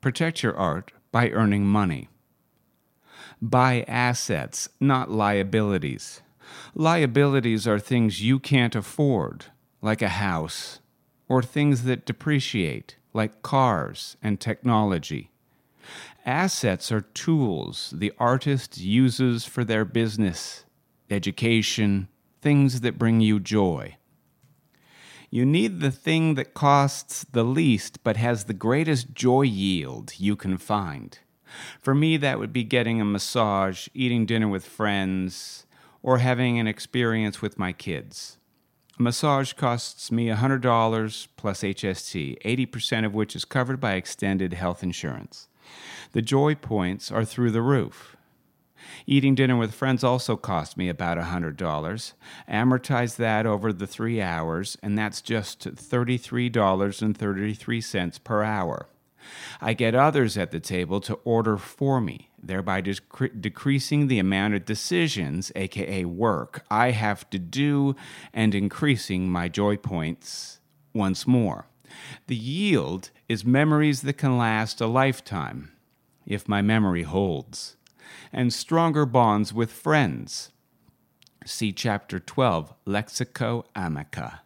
Protect 0.00 0.42
your 0.42 0.56
art 0.56 0.92
by 1.12 1.30
earning 1.30 1.66
money. 1.66 2.08
Buy 3.42 3.84
assets, 3.88 4.68
not 4.80 5.10
liabilities. 5.10 6.22
Liabilities 6.74 7.66
are 7.66 7.78
things 7.78 8.22
you 8.22 8.38
can't 8.38 8.74
afford, 8.74 9.46
like 9.80 10.02
a 10.02 10.08
house, 10.08 10.79
or 11.30 11.42
things 11.44 11.84
that 11.84 12.04
depreciate, 12.04 12.96
like 13.14 13.40
cars 13.40 14.16
and 14.20 14.40
technology. 14.40 15.30
Assets 16.26 16.90
are 16.90 17.02
tools 17.02 17.94
the 17.96 18.12
artist 18.18 18.78
uses 18.78 19.44
for 19.44 19.62
their 19.62 19.84
business, 19.84 20.64
education, 21.08 22.08
things 22.42 22.80
that 22.80 22.98
bring 22.98 23.20
you 23.20 23.38
joy. 23.38 23.96
You 25.30 25.46
need 25.46 25.78
the 25.78 25.92
thing 25.92 26.34
that 26.34 26.52
costs 26.52 27.24
the 27.30 27.44
least 27.44 28.02
but 28.02 28.16
has 28.16 28.44
the 28.44 28.52
greatest 28.52 29.14
joy 29.14 29.42
yield 29.42 30.14
you 30.18 30.34
can 30.34 30.58
find. 30.58 31.16
For 31.80 31.94
me, 31.94 32.16
that 32.16 32.40
would 32.40 32.52
be 32.52 32.64
getting 32.64 33.00
a 33.00 33.04
massage, 33.04 33.86
eating 33.94 34.26
dinner 34.26 34.48
with 34.48 34.66
friends, 34.66 35.64
or 36.02 36.18
having 36.18 36.58
an 36.58 36.66
experience 36.66 37.40
with 37.40 37.56
my 37.56 37.72
kids. 37.72 38.39
Massage 39.00 39.54
costs 39.54 40.12
me 40.12 40.26
$100 40.26 41.28
plus 41.38 41.62
HST, 41.62 42.38
80% 42.42 43.06
of 43.06 43.14
which 43.14 43.34
is 43.34 43.46
covered 43.46 43.80
by 43.80 43.94
extended 43.94 44.52
health 44.52 44.82
insurance. 44.82 45.48
The 46.12 46.20
joy 46.20 46.54
points 46.54 47.10
are 47.10 47.24
through 47.24 47.52
the 47.52 47.62
roof. 47.62 48.14
Eating 49.06 49.34
dinner 49.34 49.56
with 49.56 49.74
friends 49.74 50.04
also 50.04 50.36
cost 50.36 50.76
me 50.76 50.90
about 50.90 51.16
$100. 51.16 52.12
Amortize 52.46 53.16
that 53.16 53.46
over 53.46 53.72
the 53.72 53.86
three 53.86 54.20
hours, 54.20 54.76
and 54.82 54.98
that's 54.98 55.22
just 55.22 55.60
$33.33 55.60 58.22
per 58.22 58.42
hour. 58.42 58.86
I 59.62 59.72
get 59.72 59.94
others 59.94 60.36
at 60.36 60.50
the 60.50 60.60
table 60.60 61.00
to 61.02 61.14
order 61.24 61.56
for 61.56 62.02
me, 62.02 62.29
thereby 62.42 62.82
dec- 62.82 63.40
decreasing 63.40 64.06
the 64.06 64.18
amount 64.18 64.54
of 64.54 64.64
decisions, 64.64 65.52
aka 65.54 66.04
work, 66.04 66.64
I 66.70 66.90
have 66.90 67.28
to 67.30 67.38
do 67.38 67.96
and 68.32 68.54
increasing 68.54 69.28
my 69.28 69.48
joy 69.48 69.76
points 69.76 70.60
once 70.92 71.26
more. 71.26 71.66
The 72.26 72.36
yield 72.36 73.10
is 73.28 73.44
memories 73.44 74.02
that 74.02 74.14
can 74.14 74.38
last 74.38 74.80
a 74.80 74.86
lifetime, 74.86 75.72
if 76.26 76.48
my 76.48 76.62
memory 76.62 77.02
holds, 77.02 77.76
and 78.32 78.52
stronger 78.52 79.06
bonds 79.06 79.52
with 79.52 79.72
friends. 79.72 80.50
See 81.44 81.72
Chapter 81.72 82.18
12, 82.18 82.74
Lexico 82.86 83.64
Amica. 83.74 84.42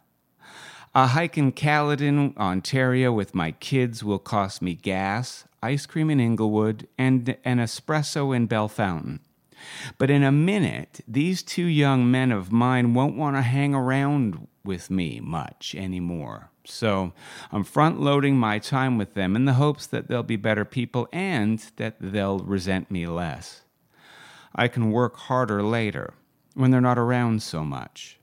A 0.93 1.07
hike 1.07 1.37
in 1.37 1.51
Caledon, 1.51 2.33
Ontario 2.37 3.11
with 3.11 3.35
my 3.35 3.51
kids 3.51 4.01
will 4.01 4.19
cost 4.19 4.61
me 4.61 4.75
gas, 4.75 5.45
ice 5.65 5.85
cream 5.85 6.09
in 6.09 6.19
Inglewood, 6.19 6.87
and 6.97 7.37
an 7.43 7.57
espresso 7.57 8.35
in 8.35 8.47
Belfountain. 8.47 9.19
But 9.97 10.09
in 10.09 10.23
a 10.23 10.31
minute, 10.31 11.01
these 11.07 11.41
two 11.41 11.65
young 11.65 12.09
men 12.09 12.31
of 12.31 12.51
mine 12.51 12.93
won't 12.93 13.17
want 13.17 13.35
to 13.35 13.41
hang 13.41 13.73
around 13.73 14.47
with 14.63 14.89
me 14.89 15.19
much 15.19 15.75
anymore. 15.75 16.51
So 16.65 17.13
I'm 17.51 17.63
front 17.63 17.99
loading 17.99 18.37
my 18.37 18.59
time 18.59 18.97
with 18.97 19.13
them 19.13 19.35
in 19.35 19.45
the 19.45 19.53
hopes 19.53 19.85
that 19.87 20.07
they'll 20.07 20.23
be 20.23 20.35
better 20.35 20.65
people 20.65 21.07
and 21.11 21.59
that 21.77 21.95
they'll 21.99 22.39
resent 22.39 22.91
me 22.91 23.07
less. 23.07 23.61
I 24.55 24.67
can 24.67 24.91
work 24.91 25.17
harder 25.17 25.61
later 25.61 26.13
when 26.53 26.71
they're 26.71 26.81
not 26.81 26.97
around 26.97 27.43
so 27.43 27.63
much. 27.63 28.19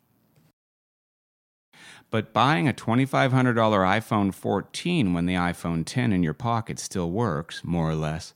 But 2.13 2.35
buying 2.35 2.69
a 2.69 2.75
$2,500 2.75 3.55
iPhone 3.55 4.35
14 4.35 5.15
when 5.15 5.25
the 5.25 5.33
iPhone 5.33 5.83
10 5.87 6.13
in 6.13 6.23
your 6.23 6.35
pocket 6.35 6.79
still 6.79 7.11
works, 7.11 7.65
more 7.65 7.89
or 7.89 7.95
less, 7.95 8.35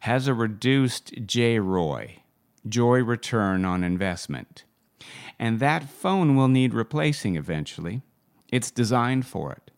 has 0.00 0.28
a 0.28 0.32
reduced 0.32 1.12
JROI, 1.26 2.20
joy 2.68 3.02
return 3.02 3.64
on 3.64 3.82
investment. 3.82 4.62
And 5.40 5.58
that 5.58 5.88
phone 5.88 6.36
will 6.36 6.46
need 6.46 6.72
replacing 6.72 7.34
eventually. 7.34 8.02
It's 8.48 8.70
designed 8.70 9.26
for 9.26 9.50
it. 9.50 9.72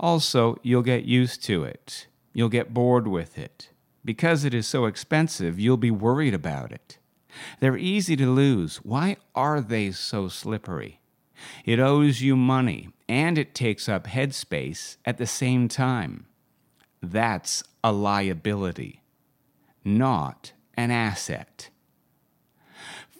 Also, 0.00 0.58
you'll 0.64 0.82
get 0.82 1.04
used 1.04 1.44
to 1.44 1.62
it. 1.62 2.08
You'll 2.32 2.48
get 2.48 2.74
bored 2.74 3.06
with 3.06 3.38
it. 3.38 3.70
Because 4.04 4.44
it 4.44 4.52
is 4.52 4.66
so 4.66 4.86
expensive, 4.86 5.56
you'll 5.56 5.76
be 5.76 5.92
worried 5.92 6.34
about 6.34 6.72
it. 6.72 6.98
They're 7.60 7.76
easy 7.76 8.16
to 8.16 8.28
lose. 8.28 8.78
Why 8.78 9.18
are 9.36 9.60
they 9.60 9.92
so 9.92 10.26
slippery? 10.26 10.98
It 11.64 11.78
owes 11.78 12.20
you 12.20 12.36
money 12.36 12.88
and 13.08 13.38
it 13.38 13.54
takes 13.54 13.88
up 13.88 14.06
headspace 14.06 14.96
at 15.04 15.18
the 15.18 15.26
same 15.26 15.68
time. 15.68 16.26
That's 17.02 17.62
a 17.82 17.92
liability, 17.92 19.02
not 19.84 20.52
an 20.74 20.90
asset. 20.90 21.70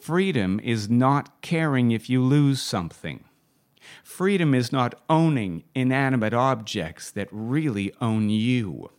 Freedom 0.00 0.60
is 0.62 0.88
not 0.88 1.42
caring 1.42 1.90
if 1.90 2.08
you 2.08 2.22
lose 2.22 2.62
something. 2.62 3.24
Freedom 4.02 4.54
is 4.54 4.72
not 4.72 5.00
owning 5.08 5.64
inanimate 5.74 6.34
objects 6.34 7.10
that 7.10 7.28
really 7.30 7.92
own 8.00 8.30
you. 8.30 8.90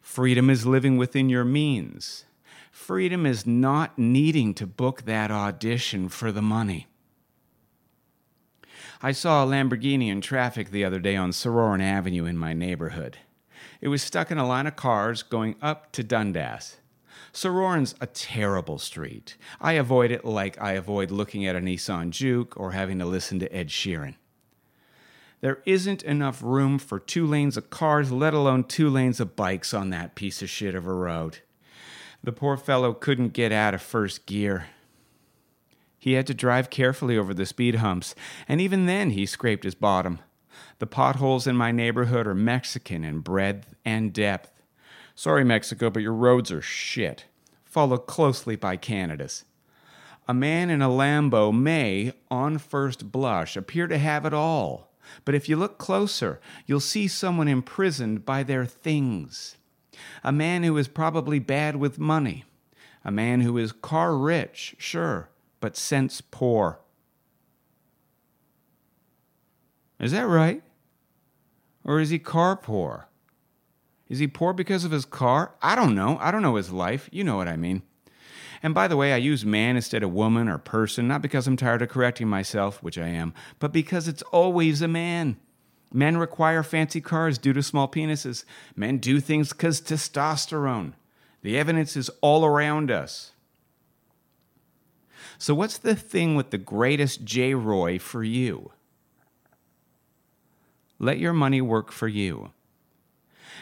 Freedom 0.00 0.50
is 0.50 0.66
living 0.66 0.96
within 0.96 1.28
your 1.28 1.44
means. 1.44 2.24
Freedom 2.70 3.24
is 3.24 3.46
not 3.46 3.98
needing 3.98 4.52
to 4.54 4.66
book 4.66 5.02
that 5.02 5.30
audition 5.30 6.08
for 6.08 6.30
the 6.30 6.42
money. 6.42 6.86
I 9.04 9.12
saw 9.12 9.44
a 9.44 9.46
Lamborghini 9.46 10.08
in 10.08 10.22
traffic 10.22 10.70
the 10.70 10.82
other 10.82 10.98
day 10.98 11.14
on 11.14 11.30
Sorauren 11.30 11.82
Avenue 11.82 12.24
in 12.24 12.38
my 12.38 12.54
neighborhood. 12.54 13.18
It 13.82 13.88
was 13.88 14.00
stuck 14.00 14.30
in 14.30 14.38
a 14.38 14.48
line 14.48 14.66
of 14.66 14.76
cars 14.76 15.22
going 15.22 15.56
up 15.60 15.92
to 15.92 16.02
Dundas. 16.02 16.78
Sorauren's 17.30 17.94
a 18.00 18.06
terrible 18.06 18.78
street. 18.78 19.36
I 19.60 19.72
avoid 19.72 20.10
it 20.10 20.24
like 20.24 20.58
I 20.58 20.72
avoid 20.72 21.10
looking 21.10 21.44
at 21.44 21.54
a 21.54 21.60
Nissan 21.60 22.12
Juke 22.12 22.58
or 22.58 22.70
having 22.70 22.98
to 22.98 23.04
listen 23.04 23.38
to 23.40 23.54
Ed 23.54 23.68
Sheeran. 23.68 24.14
There 25.42 25.60
isn't 25.66 26.02
enough 26.02 26.42
room 26.42 26.78
for 26.78 26.98
two 26.98 27.26
lanes 27.26 27.58
of 27.58 27.68
cars, 27.68 28.10
let 28.10 28.32
alone 28.32 28.64
two 28.64 28.88
lanes 28.88 29.20
of 29.20 29.36
bikes 29.36 29.74
on 29.74 29.90
that 29.90 30.14
piece 30.14 30.40
of 30.40 30.48
shit 30.48 30.74
of 30.74 30.86
a 30.86 30.94
road. 30.94 31.40
The 32.22 32.32
poor 32.32 32.56
fellow 32.56 32.94
couldn't 32.94 33.34
get 33.34 33.52
out 33.52 33.74
of 33.74 33.82
first 33.82 34.24
gear. 34.24 34.68
He 36.04 36.12
had 36.12 36.26
to 36.26 36.34
drive 36.34 36.68
carefully 36.68 37.16
over 37.16 37.32
the 37.32 37.46
speed 37.46 37.76
humps, 37.76 38.14
and 38.46 38.60
even 38.60 38.84
then 38.84 39.12
he 39.12 39.24
scraped 39.24 39.64
his 39.64 39.74
bottom. 39.74 40.18
The 40.78 40.86
potholes 40.86 41.46
in 41.46 41.56
my 41.56 41.72
neighborhood 41.72 42.26
are 42.26 42.34
Mexican 42.34 43.04
in 43.04 43.20
breadth 43.20 43.74
and 43.86 44.12
depth. 44.12 44.52
Sorry, 45.14 45.44
Mexico, 45.44 45.88
but 45.88 46.02
your 46.02 46.12
roads 46.12 46.52
are 46.52 46.60
shit, 46.60 47.24
followed 47.64 48.06
closely 48.06 48.54
by 48.54 48.76
Canada's. 48.76 49.46
A 50.28 50.34
man 50.34 50.68
in 50.68 50.82
a 50.82 50.90
Lambo 50.90 51.50
may, 51.50 52.12
on 52.30 52.58
first 52.58 53.10
blush, 53.10 53.56
appear 53.56 53.86
to 53.86 53.96
have 53.96 54.26
it 54.26 54.34
all, 54.34 54.92
but 55.24 55.34
if 55.34 55.48
you 55.48 55.56
look 55.56 55.78
closer, 55.78 56.38
you'll 56.66 56.80
see 56.80 57.08
someone 57.08 57.48
imprisoned 57.48 58.26
by 58.26 58.42
their 58.42 58.66
things. 58.66 59.56
A 60.22 60.32
man 60.32 60.64
who 60.64 60.76
is 60.76 60.86
probably 60.86 61.38
bad 61.38 61.76
with 61.76 61.98
money. 61.98 62.44
A 63.06 63.10
man 63.10 63.40
who 63.40 63.56
is 63.56 63.72
car 63.72 64.14
rich, 64.14 64.76
sure, 64.76 65.30
but 65.64 65.78
sense 65.78 66.20
poor. 66.20 66.78
Is 69.98 70.12
that 70.12 70.26
right? 70.26 70.62
Or 71.84 72.00
is 72.00 72.10
he 72.10 72.18
car 72.18 72.54
poor? 72.54 73.08
Is 74.06 74.18
he 74.18 74.26
poor 74.26 74.52
because 74.52 74.84
of 74.84 74.90
his 74.90 75.06
car? 75.06 75.54
I 75.62 75.74
don't 75.74 75.94
know. 75.94 76.18
I 76.20 76.30
don't 76.30 76.42
know 76.42 76.56
his 76.56 76.70
life. 76.70 77.08
You 77.10 77.24
know 77.24 77.36
what 77.36 77.48
I 77.48 77.56
mean. 77.56 77.80
And 78.62 78.74
by 78.74 78.88
the 78.88 78.96
way, 78.98 79.14
I 79.14 79.16
use 79.16 79.46
man 79.46 79.76
instead 79.76 80.02
of 80.02 80.12
woman 80.12 80.50
or 80.50 80.58
person, 80.58 81.08
not 81.08 81.22
because 81.22 81.46
I'm 81.46 81.56
tired 81.56 81.80
of 81.80 81.88
correcting 81.88 82.28
myself, 82.28 82.82
which 82.82 82.98
I 82.98 83.08
am, 83.08 83.32
but 83.58 83.72
because 83.72 84.06
it's 84.06 84.20
always 84.24 84.82
a 84.82 84.86
man. 84.86 85.38
Men 85.90 86.18
require 86.18 86.62
fancy 86.62 87.00
cars 87.00 87.38
due 87.38 87.54
to 87.54 87.62
small 87.62 87.88
penises. 87.88 88.44
Men 88.76 88.98
do 88.98 89.18
things 89.18 89.54
because 89.54 89.80
testosterone. 89.80 90.92
The 91.40 91.56
evidence 91.58 91.96
is 91.96 92.10
all 92.20 92.44
around 92.44 92.90
us. 92.90 93.30
So, 95.44 95.54
what's 95.54 95.76
the 95.76 95.94
thing 95.94 96.36
with 96.36 96.48
the 96.48 96.56
greatest 96.56 97.26
JROI 97.26 98.00
for 98.00 98.24
you? 98.24 98.72
Let 100.98 101.18
your 101.18 101.34
money 101.34 101.60
work 101.60 101.92
for 101.92 102.08
you. 102.08 102.52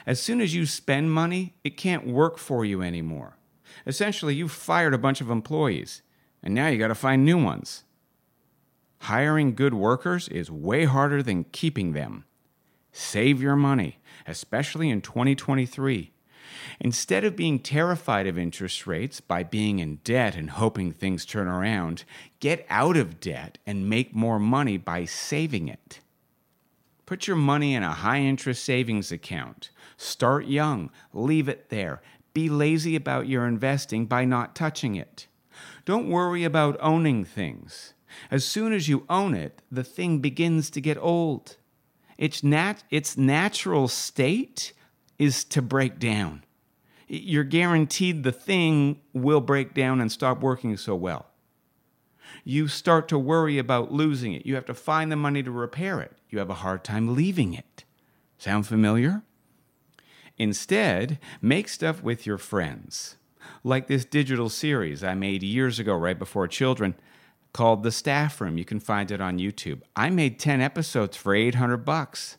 As 0.07 0.23
soon 0.23 0.41
as 0.41 0.55
you 0.55 0.65
spend 0.65 1.11
money, 1.11 1.57
it 1.65 1.77
can't 1.77 2.07
work 2.07 2.39
for 2.39 2.65
you 2.65 2.83
anymore. 2.83 3.37
Essentially, 3.85 4.33
you've 4.33 4.53
fired 4.53 4.95
a 4.95 4.97
bunch 4.97 5.21
of 5.21 5.29
employees, 5.29 6.03
and 6.41 6.55
now 6.55 6.69
you 6.69 6.79
got 6.79 6.87
to 6.87 6.95
find 6.95 7.25
new 7.25 7.43
ones. 7.43 7.83
Hiring 9.01 9.53
good 9.53 9.75
workers 9.75 10.29
is 10.29 10.53
way 10.53 10.85
harder 10.85 11.21
than 11.21 11.47
keeping 11.51 11.95
them. 11.95 12.27
Save 12.93 13.43
your 13.43 13.57
money, 13.57 13.99
especially 14.25 14.89
in 14.89 15.01
2023. 15.01 16.13
Instead 16.81 17.25
of 17.25 17.37
being 17.37 17.59
terrified 17.59 18.27
of 18.27 18.39
interest 18.39 18.87
rates 18.87 19.21
by 19.21 19.43
being 19.43 19.79
in 19.79 19.97
debt 20.05 20.35
and 20.35 20.51
hoping 20.51 20.93
things 20.93 21.25
turn 21.25 21.49
around, 21.49 22.05
get 22.41 22.67
out 22.69 22.97
of 22.97 23.21
debt 23.21 23.59
and 23.67 23.89
make 23.89 24.15
more 24.15 24.39
money 24.39 24.77
by 24.77 25.05
saving 25.05 25.69
it. 25.69 26.01
Put 27.07 27.27
your 27.27 27.37
money 27.37 27.75
in 27.75 27.83
a 27.83 27.93
high 27.93 28.21
interest 28.21 28.65
savings 28.65 29.13
account. 29.13 29.71
Start 29.97 30.47
young, 30.47 30.91
leave 31.13 31.49
it 31.49 31.69
there. 31.69 32.01
Be 32.35 32.49
lazy 32.49 32.97
about 32.97 33.29
your 33.29 33.47
investing 33.47 34.07
by 34.07 34.25
not 34.25 34.55
touching 34.55 34.95
it. 34.95 35.27
Don't 35.85 36.09
worry 36.09 36.45
about 36.45 36.77
owning 36.81 37.25
things. 37.25 37.93
As 38.31 38.45
soon 38.45 38.73
as 38.73 38.89
you 38.89 39.05
own 39.09 39.35
it, 39.35 39.63
the 39.71 39.85
thing 39.85 40.21
begins 40.21 40.71
to 40.71 40.81
get 40.81 40.97
old. 40.99 41.57
Its, 42.19 42.43
nat- 42.43 42.85
its 42.91 43.17
natural 43.17 43.89
state 43.89 44.73
is 45.19 45.45
to 45.45 45.63
break 45.63 45.99
down. 45.99 46.45
You're 47.15 47.45
guaranteed 47.45 48.23
the 48.23 48.33
thing 48.33 48.99
will 49.13 49.43
break 49.43 49.75
down 49.75 50.01
and 50.01 50.11
stop 50.11 50.41
working 50.41 50.79
so 50.79 50.97
well. 50.97 51.27
You 52.43 52.69
start 52.69 53.07
to 53.09 53.19
worry 53.19 53.59
about 53.59 53.93
losing 53.93 54.33
it. 54.33 54.47
You 54.47 54.55
have 54.55 54.65
to 54.65 54.73
find 54.73 55.13
the 55.13 55.17
money 55.17 55.43
to 55.43 55.51
repair 55.51 56.01
it. 56.01 56.13
You 56.31 56.39
have 56.39 56.49
a 56.49 56.55
hard 56.55 56.85
time 56.85 57.15
leaving 57.15 57.53
it. 57.53 57.85
Sound 58.39 58.67
familiar? 58.67 59.21
Instead, 60.39 61.19
make 61.43 61.69
stuff 61.69 62.03
with 62.03 62.25
your 62.25 62.39
friends. 62.39 63.17
Like 63.63 63.89
this 63.89 64.07
digital 64.07 64.49
series 64.49 65.05
I 65.05 65.13
made 65.13 65.43
years 65.43 65.79
ago, 65.79 65.95
right 65.95 66.19
before 66.19 66.49
children, 66.49 66.95
called 67.53 67.83
The 67.83 67.93
Staff 67.93 68.41
Room. 68.41 68.57
You 68.57 68.65
can 68.65 68.81
find 68.81 69.11
it 69.11 69.21
on 69.21 69.39
YouTube. 69.39 69.83
I 69.95 70.09
made 70.09 70.39
10 70.39 70.63
episodes 70.63 71.19
for 71.19 71.35
800 71.35 71.85
bucks. 71.85 72.39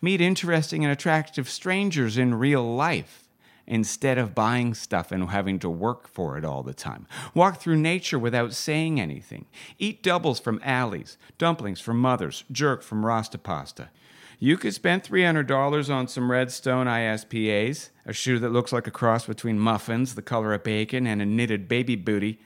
Meet 0.00 0.22
interesting 0.22 0.84
and 0.84 0.92
attractive 0.92 1.50
strangers 1.50 2.16
in 2.16 2.36
real 2.36 2.64
life 2.74 3.23
instead 3.66 4.18
of 4.18 4.34
buying 4.34 4.74
stuff 4.74 5.10
and 5.10 5.30
having 5.30 5.58
to 5.58 5.70
work 5.70 6.06
for 6.08 6.36
it 6.36 6.44
all 6.44 6.62
the 6.62 6.74
time. 6.74 7.06
Walk 7.34 7.60
through 7.60 7.76
nature 7.76 8.18
without 8.18 8.52
saying 8.52 9.00
anything. 9.00 9.46
Eat 9.78 10.02
doubles 10.02 10.40
from 10.40 10.60
alleys, 10.62 11.16
dumplings 11.38 11.80
from 11.80 11.98
Mother's, 11.98 12.44
jerk 12.50 12.82
from 12.82 13.04
Rasta 13.04 13.38
Pasta. 13.38 13.90
You 14.38 14.56
could 14.58 14.74
spend 14.74 15.04
$300 15.04 15.94
on 15.94 16.08
some 16.08 16.30
Redstone 16.30 16.86
ISPAs, 16.86 17.90
a 18.04 18.12
shoe 18.12 18.38
that 18.40 18.52
looks 18.52 18.72
like 18.72 18.86
a 18.86 18.90
cross 18.90 19.26
between 19.26 19.58
muffins, 19.58 20.14
the 20.14 20.22
color 20.22 20.52
of 20.52 20.64
bacon, 20.64 21.06
and 21.06 21.22
a 21.22 21.26
knitted 21.26 21.68
baby 21.68 21.96
booty. 21.96 22.40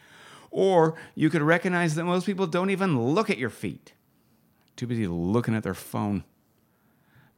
Or 0.50 0.94
you 1.14 1.30
could 1.30 1.42
recognize 1.42 1.94
that 1.94 2.04
most 2.04 2.26
people 2.26 2.46
don't 2.46 2.70
even 2.70 3.14
look 3.14 3.30
at 3.30 3.38
your 3.38 3.50
feet. 3.50 3.92
Too 4.76 4.86
busy 4.86 5.06
looking 5.06 5.54
at 5.54 5.62
their 5.62 5.74
phone. 5.74 6.24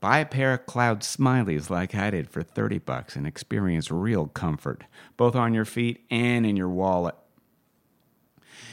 Buy 0.01 0.19
a 0.19 0.27
pair 0.27 0.55
of 0.55 0.65
cloud 0.65 1.01
smileys 1.01 1.69
like 1.69 1.95
I 1.95 2.11
did 2.11 2.31
for 2.31 2.43
30 2.43 2.79
bucks 2.79 3.17
and 3.17 3.27
experience 3.27 3.91
real 3.91 4.29
comfort, 4.29 4.85
both 5.19 5.37
on 5.37 5.53
your 5.53 5.67
feet 5.67 6.07
and 6.11 6.47
in 6.47 6.57
your 6.57 6.71
wallet. 6.71 7.15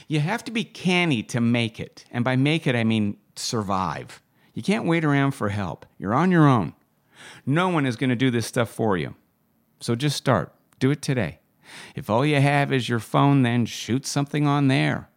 You 0.08 0.22
have 0.22 0.44
to 0.46 0.52
be 0.52 0.64
canny 0.64 1.22
to 1.24 1.42
make 1.42 1.82
it, 1.82 2.06
and 2.12 2.24
by 2.24 2.38
make 2.38 2.66
it 2.66 2.76
I 2.76 2.86
mean 2.86 3.18
survive. 3.36 4.22
You 4.54 4.64
can't 4.64 4.86
wait 4.86 5.04
around 5.04 5.32
for 5.32 5.50
help. 5.50 5.86
You're 5.98 6.16
on 6.16 6.32
your 6.32 6.48
own. 6.48 6.74
No 7.46 7.68
one 7.68 7.86
is 7.86 7.98
going 7.98 8.10
to 8.10 8.16
do 8.16 8.32
this 8.32 8.46
stuff 8.46 8.70
for 8.70 8.98
you. 8.98 9.16
So 9.82 9.96
just 9.96 10.16
start. 10.16 10.54
Do 10.80 10.92
it 10.92 11.02
today. 11.02 11.40
If 11.94 12.10
all 12.10 12.26
you 12.26 12.40
have 12.40 12.72
is 12.72 12.88
your 12.88 13.00
phone, 13.00 13.42
then 13.42 13.66
shoot 13.66 14.06
something 14.06 14.48
on 14.48 14.70
there. 14.70 15.10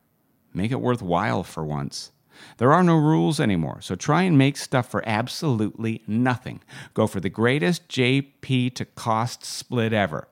Make 0.53 0.73
it 0.73 0.81
worthwhile 0.81 1.44
for 1.44 1.64
once. 1.64 2.11
There 2.59 2.72
are 2.72 2.83
no 2.83 2.96
rules 2.96 3.40
anymore, 3.40 3.81
so 3.81 3.94
try 3.94 4.22
and 4.22 4.37
make 4.37 4.57
stuff 4.57 4.90
for 4.90 5.03
absolutely 5.07 6.03
nothing. 6.07 6.61
Go 6.94 7.07
for 7.07 7.20
the 7.20 7.29
greatest 7.29 7.88
JP 7.88 8.74
to 8.74 8.85
cost 8.85 9.44
split 9.44 9.92
ever. 9.92 10.29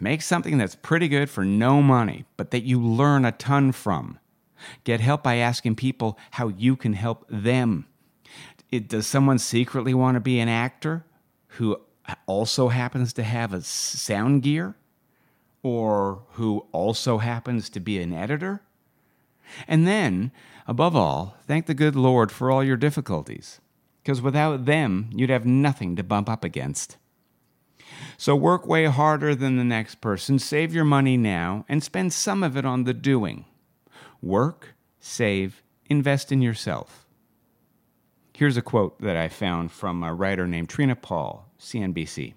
Make 0.00 0.22
something 0.22 0.58
that's 0.58 0.74
pretty 0.74 1.08
good 1.08 1.30
for 1.30 1.44
no 1.44 1.82
money, 1.82 2.24
but 2.36 2.50
that 2.50 2.64
you 2.64 2.80
learn 2.80 3.24
a 3.24 3.32
ton 3.32 3.72
from. 3.72 4.18
Get 4.84 5.00
help 5.00 5.22
by 5.22 5.36
asking 5.36 5.76
people 5.76 6.18
how 6.32 6.48
you 6.48 6.76
can 6.76 6.94
help 6.94 7.24
them. 7.28 7.86
It, 8.70 8.88
does 8.88 9.06
someone 9.06 9.38
secretly 9.38 9.94
want 9.94 10.16
to 10.16 10.20
be 10.20 10.40
an 10.40 10.48
actor 10.48 11.04
who 11.48 11.80
also 12.26 12.68
happens 12.68 13.12
to 13.14 13.22
have 13.22 13.52
a 13.52 13.62
sound 13.62 14.42
gear? 14.42 14.76
Or 15.62 16.22
who 16.32 16.66
also 16.72 17.18
happens 17.18 17.68
to 17.70 17.80
be 17.80 18.00
an 18.00 18.12
editor? 18.12 18.62
And 19.66 19.86
then, 19.86 20.32
above 20.66 20.96
all, 20.96 21.36
thank 21.46 21.66
the 21.66 21.74
good 21.74 21.96
Lord 21.96 22.30
for 22.32 22.50
all 22.50 22.64
your 22.64 22.76
difficulties, 22.76 23.60
because 24.02 24.20
without 24.20 24.64
them, 24.64 25.10
you'd 25.12 25.30
have 25.30 25.46
nothing 25.46 25.96
to 25.96 26.02
bump 26.02 26.28
up 26.28 26.44
against. 26.44 26.96
So 28.16 28.34
work 28.34 28.66
way 28.66 28.86
harder 28.86 29.34
than 29.34 29.56
the 29.56 29.64
next 29.64 30.00
person, 30.00 30.38
save 30.38 30.74
your 30.74 30.84
money 30.84 31.16
now, 31.16 31.64
and 31.68 31.82
spend 31.82 32.12
some 32.12 32.42
of 32.42 32.56
it 32.56 32.64
on 32.64 32.84
the 32.84 32.94
doing. 32.94 33.44
Work, 34.22 34.74
save, 34.98 35.62
invest 35.88 36.32
in 36.32 36.42
yourself. 36.42 37.06
Here's 38.34 38.56
a 38.56 38.62
quote 38.62 39.00
that 39.00 39.16
I 39.16 39.28
found 39.28 39.72
from 39.72 40.02
a 40.02 40.12
writer 40.12 40.46
named 40.46 40.68
Trina 40.68 40.96
Paul, 40.96 41.50
CNBC. 41.58 42.34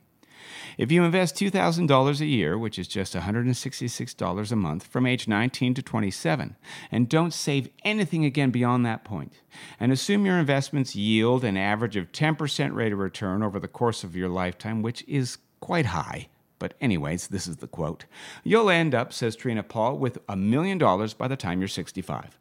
If 0.78 0.92
you 0.92 1.04
invest 1.04 1.36
$2,000 1.36 2.22
a 2.22 2.26
year, 2.26 2.58
which 2.58 2.80
is 2.80 2.88
just 2.88 3.14
$166 3.14 4.52
a 4.52 4.56
month 4.56 4.88
from 4.88 5.06
age 5.06 5.28
19 5.28 5.74
to 5.74 5.82
27, 5.82 6.56
and 6.92 7.10
don't 7.10 7.34
save 7.34 7.70
anything 7.84 8.26
again 8.26 8.50
beyond 8.50 8.86
that 8.86 9.04
point, 9.04 9.34
and 9.80 9.92
assume 9.92 10.26
your 10.26 10.38
investments 10.38 10.96
yield 10.96 11.44
an 11.44 11.58
average 11.58 11.96
of 11.96 12.12
10% 12.12 12.74
rate 12.74 12.94
of 12.94 13.00
return 13.00 13.44
over 13.44 13.60
the 13.60 13.68
course 13.68 14.04
of 14.04 14.16
your 14.16 14.30
lifetime, 14.30 14.82
which 14.82 15.04
is 15.08 15.38
quite 15.60 15.88
high. 15.88 16.30
But, 16.60 16.74
anyways, 16.82 17.28
this 17.28 17.48
is 17.48 17.58
the 17.58 17.68
quote. 17.68 18.06
You'll 18.44 18.70
end 18.70 18.96
up, 18.96 19.14
says 19.14 19.36
Trina 19.36 19.64
Paul, 19.64 19.98
with 19.98 20.18
a 20.28 20.36
million 20.36 20.78
dollars 20.78 21.14
by 21.14 21.28
the 21.28 21.38
time 21.38 21.60
you're 21.60 21.68
65. 21.68 22.39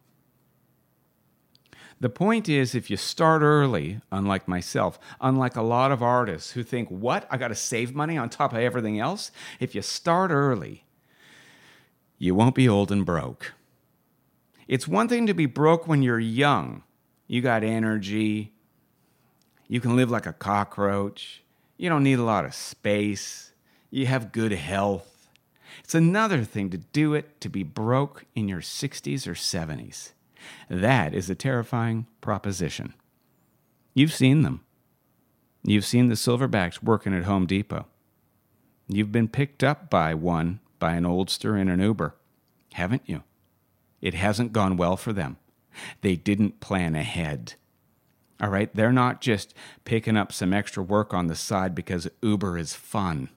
The 2.00 2.08
point 2.08 2.48
is, 2.48 2.74
if 2.74 2.90
you 2.90 2.96
start 2.96 3.42
early, 3.42 4.00
unlike 4.12 4.46
myself, 4.46 5.00
unlike 5.20 5.56
a 5.56 5.62
lot 5.62 5.90
of 5.90 6.02
artists 6.02 6.52
who 6.52 6.62
think, 6.62 6.88
what? 6.88 7.26
I 7.30 7.36
got 7.36 7.48
to 7.48 7.56
save 7.56 7.94
money 7.94 8.16
on 8.16 8.30
top 8.30 8.52
of 8.52 8.58
everything 8.60 9.00
else? 9.00 9.32
If 9.58 9.74
you 9.74 9.82
start 9.82 10.30
early, 10.30 10.84
you 12.18 12.34
won't 12.34 12.54
be 12.54 12.68
old 12.68 12.92
and 12.92 13.04
broke. 13.04 13.52
It's 14.68 14.86
one 14.86 15.08
thing 15.08 15.26
to 15.26 15.34
be 15.34 15.46
broke 15.46 15.88
when 15.88 16.02
you're 16.02 16.20
young, 16.20 16.82
You 17.26 17.42
got 17.42 17.64
energy. 17.64 18.52
You 19.66 19.80
can 19.80 19.96
live 19.96 20.10
like 20.10 20.26
a 20.26 20.32
cockroach. 20.32 21.42
You 21.76 21.88
don't 21.88 22.02
need 22.02 22.18
a 22.18 22.24
lot 22.24 22.44
of 22.44 22.54
space. 22.54 23.52
You 23.90 24.06
have 24.06 24.32
good 24.32 24.52
health. 24.52 25.28
It's 25.84 25.94
another 25.94 26.44
thing 26.44 26.70
to 26.70 26.78
do 26.78 27.14
it 27.14 27.40
to 27.40 27.48
be 27.48 27.62
broke 27.62 28.24
in 28.34 28.48
your 28.48 28.60
60s 28.60 29.26
or 29.26 29.34
70s. 29.34 30.12
That 30.68 31.14
is 31.14 31.30
a 31.30 31.34
terrifying 31.34 32.06
proposition. 32.20 32.94
You've 33.94 34.12
seen 34.12 34.42
them. 34.42 34.64
You've 35.62 35.84
seen 35.84 36.08
the 36.08 36.14
silverbacks 36.14 36.82
working 36.82 37.14
at 37.14 37.24
Home 37.24 37.46
Depot. 37.46 37.86
You've 38.88 39.12
been 39.12 39.28
picked 39.28 39.62
up 39.62 39.90
by 39.90 40.14
one, 40.14 40.60
by 40.78 40.94
an 40.94 41.04
oldster 41.04 41.60
in 41.60 41.68
an 41.68 41.80
Uber, 41.80 42.14
haven't 42.74 43.02
you? 43.06 43.24
It 44.00 44.14
hasn't 44.14 44.52
gone 44.52 44.76
well 44.76 44.96
for 44.96 45.12
them. 45.12 45.36
They 46.00 46.16
didn't 46.16 46.60
plan 46.60 46.94
ahead. 46.94 47.54
All 48.40 48.48
right, 48.48 48.72
they're 48.74 48.92
not 48.92 49.20
just 49.20 49.52
picking 49.84 50.16
up 50.16 50.32
some 50.32 50.52
extra 50.52 50.82
work 50.82 51.12
on 51.12 51.26
the 51.26 51.34
side 51.34 51.74
because 51.74 52.08
Uber 52.22 52.56
is 52.56 52.74
fun. 52.74 53.30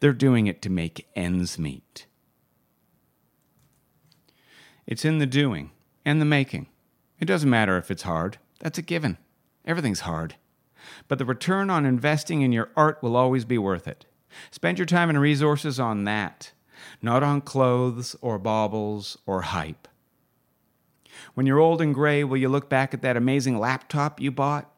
They're 0.00 0.12
doing 0.12 0.46
it 0.46 0.62
to 0.62 0.70
make 0.70 1.08
ends 1.16 1.58
meet. 1.58 2.06
It's 4.86 5.04
in 5.04 5.18
the 5.18 5.26
doing 5.26 5.70
and 6.04 6.20
the 6.20 6.26
making. 6.26 6.68
It 7.18 7.26
doesn't 7.26 7.50
matter 7.50 7.76
if 7.76 7.90
it's 7.90 8.02
hard, 8.02 8.38
that's 8.60 8.78
a 8.78 8.82
given. 8.82 9.18
Everything's 9.64 10.00
hard. 10.00 10.36
But 11.08 11.18
the 11.18 11.24
return 11.24 11.70
on 11.70 11.86
investing 11.86 12.42
in 12.42 12.52
your 12.52 12.70
art 12.76 13.02
will 13.02 13.16
always 13.16 13.44
be 13.44 13.58
worth 13.58 13.86
it. 13.86 14.06
Spend 14.50 14.78
your 14.78 14.86
time 14.86 15.10
and 15.10 15.20
resources 15.20 15.78
on 15.78 16.04
that, 16.04 16.52
not 17.00 17.22
on 17.22 17.40
clothes 17.40 18.16
or 18.20 18.38
baubles 18.38 19.16
or 19.26 19.42
hype. 19.42 19.88
When 21.34 21.46
you're 21.46 21.60
old 21.60 21.80
and 21.80 21.94
gray, 21.94 22.24
will 22.24 22.38
you 22.38 22.48
look 22.48 22.68
back 22.68 22.94
at 22.94 23.02
that 23.02 23.16
amazing 23.16 23.58
laptop 23.58 24.20
you 24.20 24.30
bought? 24.30 24.68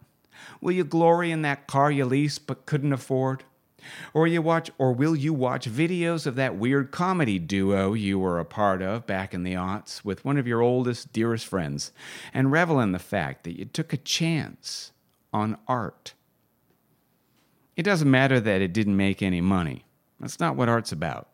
Will 0.61 0.73
you 0.73 0.85
glory 0.85 1.31
in 1.31 1.43
that 1.43 1.67
car 1.67 1.91
you 1.91 2.05
leased 2.05 2.47
but 2.47 2.67
couldn't 2.67 2.93
afford? 2.93 3.45
Or 4.13 4.27
you 4.27 4.43
watch 4.43 4.71
or 4.79 4.93
will 4.93 5.17
you 5.17 5.33
watch 5.33 5.69
videos 5.69 6.27
of 6.27 6.37
that 6.37 6.57
weird 6.57 6.91
comedy 6.91 7.39
duo 7.39 7.93
you 7.93 8.19
were 8.19 8.39
a 8.39 8.45
part 8.45 8.83
of 8.83 9.07
back 9.07 9.35
in 9.35 9.43
the 9.43 9.55
aughts 9.55 10.05
with 10.05 10.25
one 10.25 10.37
of 10.37 10.47
your 10.47 10.61
oldest, 10.61 11.13
dearest 11.13 11.47
friends 11.47 11.93
and 12.33 12.53
revel 12.53 12.81
in 12.81 12.93
the 12.93 12.99
fact 12.99 13.45
that 13.45 13.59
you 13.59 13.65
took 13.65 13.93
a 13.93 13.99
chance 13.99 14.93
on 15.33 15.59
art? 15.69 16.15
It 17.77 17.83
doesn't 17.83 18.11
matter 18.11 18.41
that 18.41 18.63
it 18.63 18.73
didn't 18.73 18.97
make 18.97 19.23
any 19.23 19.41
money. 19.41 19.85
That's 20.21 20.41
not 20.41 20.57
what 20.57 20.69
art's 20.69 20.93
about. 20.93 21.29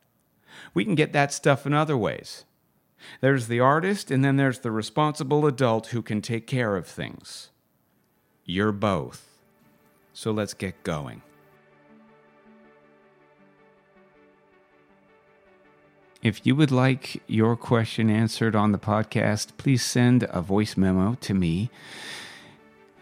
We 0.74 0.84
can 0.84 0.94
get 0.94 1.12
that 1.12 1.32
stuff 1.32 1.66
in 1.66 1.74
other 1.74 1.96
ways. 1.96 2.44
There's 3.20 3.46
the 3.46 3.60
artist, 3.60 4.10
and 4.10 4.24
then 4.24 4.36
there's 4.36 4.60
the 4.60 4.70
responsible 4.70 5.46
adult 5.46 5.88
who 5.88 6.02
can 6.02 6.20
take 6.20 6.46
care 6.46 6.76
of 6.76 6.86
things. 6.86 7.50
You're 8.44 8.72
both. 8.72 9.26
So 10.12 10.32
let's 10.32 10.54
get 10.54 10.82
going. 10.82 11.22
If 16.22 16.44
you 16.46 16.54
would 16.54 16.70
like 16.70 17.22
your 17.26 17.56
question 17.56 18.11
answered 18.11 18.54
on 18.54 18.72
the 18.72 18.78
podcast, 18.78 19.56
please 19.56 19.83
send 19.83 20.24
a 20.24 20.42
voice 20.42 20.76
memo 20.76 21.16
to 21.22 21.33
me 21.33 21.70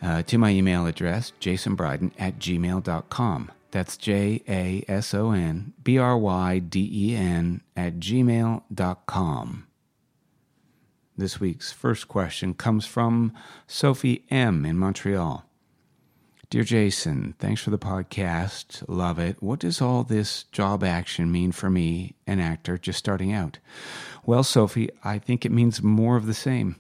uh, 0.01 0.23
to 0.23 0.39
my 0.39 0.51
email 0.51 0.87
address, 0.87 1.33
jasonbryden 1.41 2.13
at 2.17 2.39
gmail.com. 2.39 3.51
That's 3.73 3.97
J 3.97 4.43
A 4.49 4.85
S 4.89 5.13
O 5.15 5.33
N 5.33 5.75
B 5.83 5.99
R 5.99 6.17
Y 6.17 6.59
D 6.61 6.89
E 6.93 7.17
N 7.17 7.61
at 7.77 7.95
gmail.com. 7.99 9.67
This 11.17 11.41
week's 11.41 11.73
first 11.73 12.07
question 12.07 12.55
comes 12.55 12.87
from 12.87 13.35
Sophie 13.67 14.25
M. 14.31 14.65
in 14.65 14.79
Montreal. 14.79 15.48
Dear 16.51 16.65
Jason, 16.65 17.35
thanks 17.39 17.61
for 17.61 17.69
the 17.69 17.79
podcast. 17.79 18.83
Love 18.89 19.19
it. 19.19 19.37
What 19.43 19.59
does 19.59 19.83
all 19.83 20.03
this 20.03 20.45
job 20.45 20.83
action 20.83 21.31
mean 21.31 21.53
for 21.53 21.69
me, 21.69 22.15
an 22.27 22.41
actor 22.41 22.79
just 22.79 22.99
starting 22.99 23.35
out? 23.35 23.59
Well, 24.25 24.43
Sophie, 24.43 24.89
I 25.05 25.19
think 25.19 25.45
it 25.45 25.53
means 25.53 25.83
more 25.83 26.17
of 26.17 26.25
the 26.25 26.33
same 26.33 26.77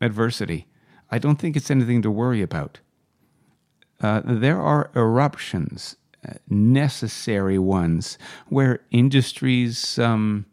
adversity. 0.00 0.68
I 1.10 1.18
don't 1.18 1.40
think 1.40 1.56
it's 1.56 1.72
anything 1.72 2.02
to 2.02 2.10
worry 2.10 2.40
about. 2.40 2.78
Uh, 4.00 4.22
there 4.24 4.60
are 4.60 4.92
eruptions, 4.94 5.96
uh, 6.24 6.34
necessary 6.48 7.58
ones, 7.58 8.16
where 8.48 8.78
industries 8.92 9.98
um, 9.98 10.46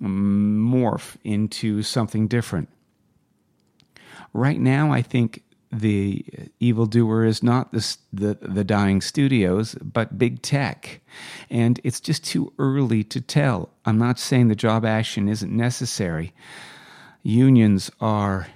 morph 0.00 1.16
into 1.24 1.82
something 1.82 2.28
different. 2.28 2.68
Right 4.32 4.60
now, 4.60 4.92
I 4.92 5.02
think 5.02 5.42
the 5.80 6.24
evildoer 6.60 7.24
is 7.24 7.42
not 7.42 7.72
the, 7.72 7.96
the, 8.12 8.38
the 8.40 8.64
dying 8.64 9.00
studios, 9.00 9.74
but 9.74 10.18
big 10.18 10.42
tech. 10.42 11.00
And 11.50 11.80
it's 11.84 12.00
just 12.00 12.24
too 12.24 12.52
early 12.58 13.04
to 13.04 13.20
tell. 13.20 13.70
I'm 13.84 13.98
not 13.98 14.18
saying 14.18 14.48
the 14.48 14.54
job 14.54 14.84
action 14.84 15.28
isn't 15.28 15.50
necessary. 15.50 16.32
Unions 17.22 17.90
are 18.00 18.48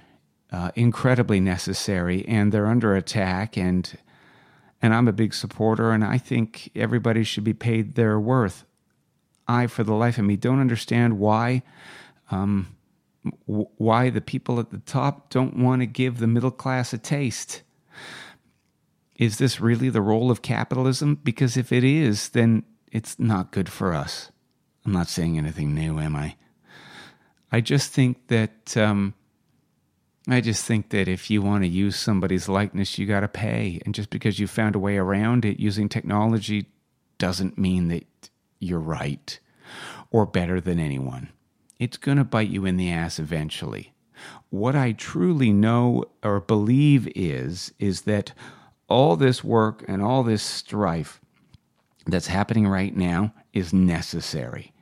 uh, 0.51 0.71
incredibly 0.75 1.39
necessary, 1.39 2.25
and 2.27 2.51
they're 2.51 2.67
under 2.67 2.95
attack. 2.95 3.57
And 3.57 3.97
and 4.81 4.93
I'm 4.93 5.09
a 5.09 5.13
big 5.13 5.33
supporter, 5.33 5.91
and 5.91 6.05
I 6.05 6.17
think 6.17 6.71
everybody 6.73 7.23
should 7.23 7.43
be 7.43 7.53
paid 7.53 7.95
their 7.95 8.17
worth. 8.17 8.63
I, 9.45 9.67
for 9.67 9.83
the 9.83 9.93
life 9.93 10.17
of 10.17 10.25
me, 10.25 10.37
don't 10.37 10.61
understand 10.61 11.19
why 11.19 11.63
um, 12.31 12.67
why 13.45 14.09
the 14.09 14.21
people 14.21 14.59
at 14.59 14.71
the 14.71 14.79
top 14.79 15.29
don't 15.29 15.57
want 15.57 15.81
to 15.81 15.85
give 15.85 16.17
the 16.17 16.27
middle 16.27 16.51
class 16.51 16.93
a 16.93 16.97
taste. 16.97 17.63
Is 19.17 19.37
this 19.37 19.59
really 19.59 19.89
the 19.89 20.01
role 20.01 20.31
of 20.31 20.41
capitalism? 20.41 21.15
Because 21.15 21.57
if 21.57 21.71
it 21.71 21.83
is, 21.83 22.29
then 22.29 22.63
it's 22.91 23.19
not 23.19 23.51
good 23.51 23.69
for 23.69 23.93
us. 23.93 24.31
I'm 24.85 24.93
not 24.93 25.09
saying 25.09 25.37
anything 25.37 25.75
new, 25.75 25.99
am 25.99 26.15
I? 26.15 26.35
I 27.51 27.61
just 27.61 27.91
think 27.91 28.27
that 28.27 28.77
um, 28.77 29.13
I 30.27 30.41
just 30.41 30.65
think 30.65 30.89
that 30.89 31.07
if 31.07 31.29
you 31.29 31.41
want 31.41 31.63
to 31.63 31.69
use 31.69 31.95
somebody's 31.95 32.47
likeness, 32.47 32.97
you 32.97 33.05
got 33.05 33.21
to 33.21 33.27
pay, 33.27 33.81
and 33.85 33.95
just 33.95 34.09
because 34.09 34.39
you 34.39 34.47
found 34.47 34.75
a 34.75 34.79
way 34.79 34.97
around 34.97 35.43
it 35.43 35.59
using 35.59 35.89
technology 35.89 36.67
doesn't 37.17 37.57
mean 37.57 37.87
that 37.89 38.05
you're 38.59 38.79
right 38.79 39.39
or 40.11 40.25
better 40.25 40.61
than 40.61 40.79
anyone. 40.79 41.29
It's 41.79 41.97
going 41.97 42.17
to 42.17 42.25
bite 42.25 42.49
you 42.49 42.65
in 42.65 42.75
the 42.75 42.91
ass 42.91 43.19
eventually. 43.19 43.93
What 44.49 44.75
I 44.75 44.91
truly 44.91 45.53
know 45.53 46.05
or 46.21 46.41
believe 46.41 47.07
is 47.15 47.73
is 47.79 48.01
that 48.01 48.33
all 48.89 49.15
this 49.15 49.43
work 49.43 49.85
and 49.87 50.01
all 50.01 50.23
this 50.23 50.43
strife 50.43 51.21
that's 52.05 52.27
happening 52.27 52.67
right 52.67 52.95
now 52.95 53.33
is 53.53 53.71
necessary, 53.71 54.73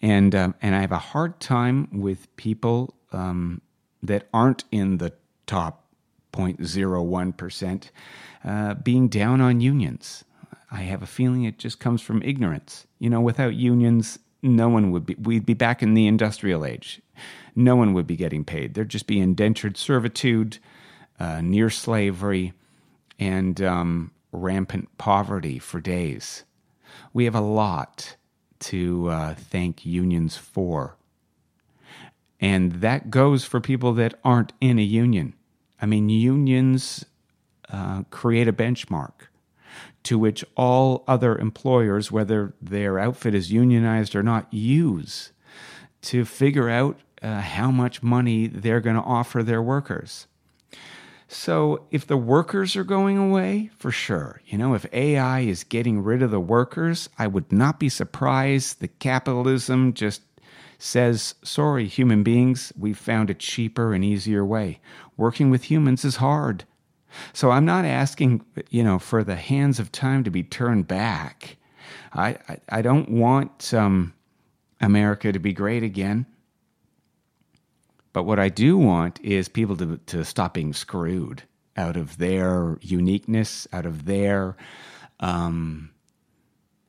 and 0.00 0.34
um, 0.34 0.54
and 0.62 0.74
I 0.74 0.80
have 0.80 0.92
a 0.92 0.98
hard 0.98 1.40
time 1.40 1.88
with 1.92 2.34
people 2.36 2.94
um, 3.12 3.60
that 4.02 4.28
aren't 4.32 4.64
in 4.72 4.96
the 4.96 5.12
top 5.46 5.84
0.01 6.32 7.36
percent 7.36 7.90
uh, 8.44 8.74
being 8.74 9.08
down 9.08 9.40
on 9.40 9.60
unions. 9.60 10.24
I 10.70 10.82
have 10.82 11.02
a 11.02 11.06
feeling 11.06 11.44
it 11.44 11.58
just 11.58 11.80
comes 11.80 12.00
from 12.00 12.22
ignorance. 12.22 12.86
You 12.98 13.10
know, 13.10 13.20
without 13.20 13.54
unions, 13.54 14.20
no 14.42 14.68
one 14.68 14.90
would 14.90 15.06
be, 15.06 15.14
we'd 15.14 15.46
be 15.46 15.54
back 15.54 15.82
in 15.82 15.94
the 15.94 16.06
industrial 16.06 16.64
age. 16.64 17.00
No 17.54 17.76
one 17.76 17.92
would 17.94 18.06
be 18.06 18.16
getting 18.16 18.44
paid. 18.44 18.74
There'd 18.74 18.88
just 18.88 19.06
be 19.06 19.20
indentured 19.20 19.76
servitude, 19.76 20.58
uh, 21.18 21.40
near 21.42 21.68
slavery, 21.70 22.52
and 23.18 23.60
um, 23.60 24.12
rampant 24.32 24.96
poverty 24.98 25.58
for 25.58 25.80
days. 25.80 26.44
We 27.12 27.24
have 27.24 27.34
a 27.34 27.40
lot 27.40 28.16
to 28.60 29.08
uh, 29.08 29.34
thank 29.34 29.84
unions 29.84 30.36
for. 30.36 30.96
And 32.40 32.72
that 32.72 33.10
goes 33.10 33.44
for 33.44 33.60
people 33.60 33.92
that 33.94 34.14
aren't 34.24 34.52
in 34.60 34.78
a 34.78 34.82
union. 34.82 35.34
I 35.82 35.86
mean, 35.86 36.08
unions 36.08 37.04
uh, 37.70 38.04
create 38.10 38.48
a 38.48 38.52
benchmark 38.52 39.12
to 40.04 40.18
which 40.18 40.44
all 40.56 41.04
other 41.06 41.36
employers, 41.36 42.10
whether 42.10 42.54
their 42.60 42.98
outfit 42.98 43.34
is 43.34 43.52
unionized 43.52 44.14
or 44.14 44.22
not, 44.22 44.52
use 44.52 45.32
to 46.02 46.24
figure 46.24 46.68
out 46.68 46.98
uh, 47.22 47.40
how 47.40 47.70
much 47.70 48.02
money 48.02 48.46
they're 48.46 48.80
going 48.80 48.96
to 48.96 49.02
offer 49.02 49.42
their 49.42 49.62
workers. 49.62 50.26
So, 51.32 51.86
if 51.92 52.08
the 52.08 52.16
workers 52.16 52.74
are 52.74 52.82
going 52.82 53.16
away, 53.16 53.70
for 53.78 53.92
sure, 53.92 54.40
you 54.46 54.58
know, 54.58 54.74
if 54.74 54.84
AI 54.92 55.40
is 55.40 55.62
getting 55.62 56.02
rid 56.02 56.22
of 56.22 56.32
the 56.32 56.40
workers, 56.40 57.08
I 57.18 57.28
would 57.28 57.52
not 57.52 57.78
be 57.78 57.88
surprised 57.88 58.80
that 58.80 58.98
capitalism 58.98 59.92
just 59.94 60.22
says, 60.76 61.36
sorry, 61.44 61.86
human 61.86 62.24
beings, 62.24 62.72
we've 62.76 62.98
found 62.98 63.30
a 63.30 63.34
cheaper 63.34 63.94
and 63.94 64.04
easier 64.04 64.44
way. 64.44 64.80
Working 65.16 65.50
with 65.50 65.70
humans 65.70 66.04
is 66.04 66.16
hard. 66.16 66.64
So 67.32 67.50
I'm 67.50 67.64
not 67.64 67.84
asking, 67.84 68.44
you 68.70 68.82
know, 68.82 68.98
for 68.98 69.24
the 69.24 69.36
hands 69.36 69.78
of 69.78 69.92
time 69.92 70.24
to 70.24 70.30
be 70.30 70.42
turned 70.42 70.86
back. 70.88 71.56
I, 72.12 72.38
I, 72.48 72.56
I 72.68 72.82
don't 72.82 73.08
want 73.10 73.72
um, 73.74 74.14
America 74.80 75.32
to 75.32 75.38
be 75.38 75.52
great 75.52 75.82
again. 75.82 76.26
But 78.12 78.24
what 78.24 78.38
I 78.38 78.48
do 78.48 78.76
want 78.76 79.20
is 79.22 79.48
people 79.48 79.76
to, 79.76 79.98
to 80.06 80.24
stop 80.24 80.54
being 80.54 80.72
screwed 80.72 81.44
out 81.76 81.96
of 81.96 82.18
their 82.18 82.78
uniqueness, 82.80 83.68
out 83.72 83.86
of 83.86 84.04
their 84.04 84.56
um, 85.20 85.90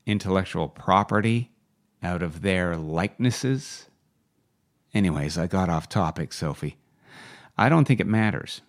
intellectual 0.05 0.67
property, 0.67 1.51
out 2.01 2.23
of 2.23 2.41
their 2.41 2.75
likenesses. 2.75 3.88
Anyways, 4.93 5.38
I 5.38 5.47
got 5.47 5.69
off 5.69 5.88
topic, 5.88 6.34
Sophie. 6.34 6.77
I 7.57 7.69
don't 7.69 7.86
think 7.86 7.99
it 7.99 8.07
matters. 8.07 8.62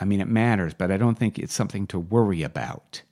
I 0.00 0.04
mean, 0.04 0.20
it 0.20 0.28
matters, 0.28 0.74
but 0.74 0.90
I 0.90 0.96
don't 0.96 1.18
think 1.18 1.38
it's 1.38 1.54
something 1.54 1.86
to 1.88 1.98
worry 1.98 2.42
about. 2.42 3.02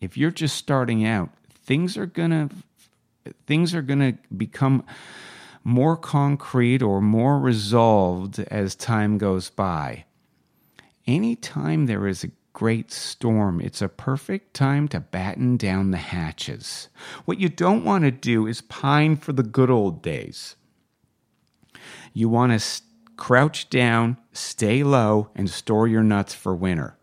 If 0.00 0.16
you're 0.16 0.30
just 0.30 0.56
starting 0.56 1.04
out, 1.04 1.30
things 1.50 1.96
are 1.96 2.06
gonna 2.06 2.50
things 3.46 3.74
are 3.74 3.82
gonna 3.82 4.14
become 4.36 4.84
more 5.64 5.96
concrete 5.96 6.82
or 6.82 7.00
more 7.00 7.38
resolved 7.38 8.38
as 8.38 8.74
time 8.74 9.18
goes 9.18 9.50
by. 9.50 10.04
Anytime 11.06 11.86
there 11.86 12.06
is 12.06 12.24
a 12.24 12.30
great 12.52 12.90
storm, 12.90 13.60
it's 13.60 13.82
a 13.82 13.88
perfect 13.88 14.54
time 14.54 14.88
to 14.88 15.00
batten 15.00 15.56
down 15.56 15.90
the 15.90 15.96
hatches. 15.96 16.88
What 17.24 17.38
you 17.38 17.48
don't 17.48 17.84
want 17.84 18.04
to 18.04 18.10
do 18.10 18.46
is 18.46 18.62
pine 18.62 19.16
for 19.16 19.32
the 19.32 19.42
good 19.42 19.70
old 19.70 20.02
days. 20.02 20.56
You 22.12 22.28
want 22.28 22.52
to 22.52 22.58
crouch 23.18 23.68
down, 23.68 24.16
stay 24.32 24.82
low, 24.82 25.28
and 25.34 25.50
store 25.50 25.86
your 25.86 26.02
nuts 26.02 26.32
for 26.32 26.54
winter. 26.54 26.96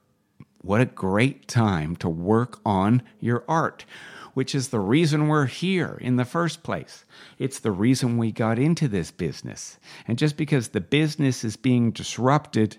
What 0.61 0.81
a 0.81 0.85
great 0.85 1.47
time 1.47 1.95
to 1.97 2.09
work 2.09 2.59
on 2.65 3.03
your 3.19 3.43
art, 3.47 3.85
which 4.33 4.55
is 4.55 4.69
the 4.69 4.79
reason 4.79 5.27
we're 5.27 5.45
here 5.45 5.99
in 6.01 6.15
the 6.15 6.25
first 6.25 6.63
place. 6.63 7.05
It's 7.37 7.59
the 7.59 7.71
reason 7.71 8.17
we 8.17 8.31
got 8.31 8.57
into 8.57 8.87
this 8.87 9.11
business. 9.11 9.77
And 10.07 10.17
just 10.17 10.37
because 10.37 10.69
the 10.69 10.81
business 10.81 11.43
is 11.43 11.55
being 11.55 11.91
disrupted 11.91 12.77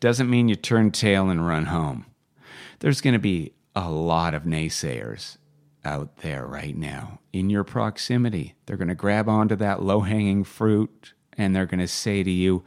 doesn't 0.00 0.28
mean 0.28 0.48
you 0.48 0.56
turn 0.56 0.90
tail 0.90 1.30
and 1.30 1.46
run 1.46 1.66
home. 1.66 2.06
There's 2.80 3.00
going 3.00 3.14
to 3.14 3.20
be 3.20 3.52
a 3.76 3.88
lot 3.88 4.34
of 4.34 4.42
naysayers 4.42 5.36
out 5.84 6.16
there 6.16 6.46
right 6.46 6.76
now 6.76 7.20
in 7.32 7.50
your 7.50 7.64
proximity. 7.64 8.54
They're 8.66 8.76
going 8.76 8.88
to 8.88 8.94
grab 8.94 9.28
onto 9.28 9.54
that 9.56 9.82
low 9.82 10.00
hanging 10.00 10.44
fruit 10.44 11.13
and 11.36 11.54
they're 11.54 11.66
going 11.66 11.80
to 11.80 11.88
say 11.88 12.22
to 12.22 12.30
you, 12.30 12.62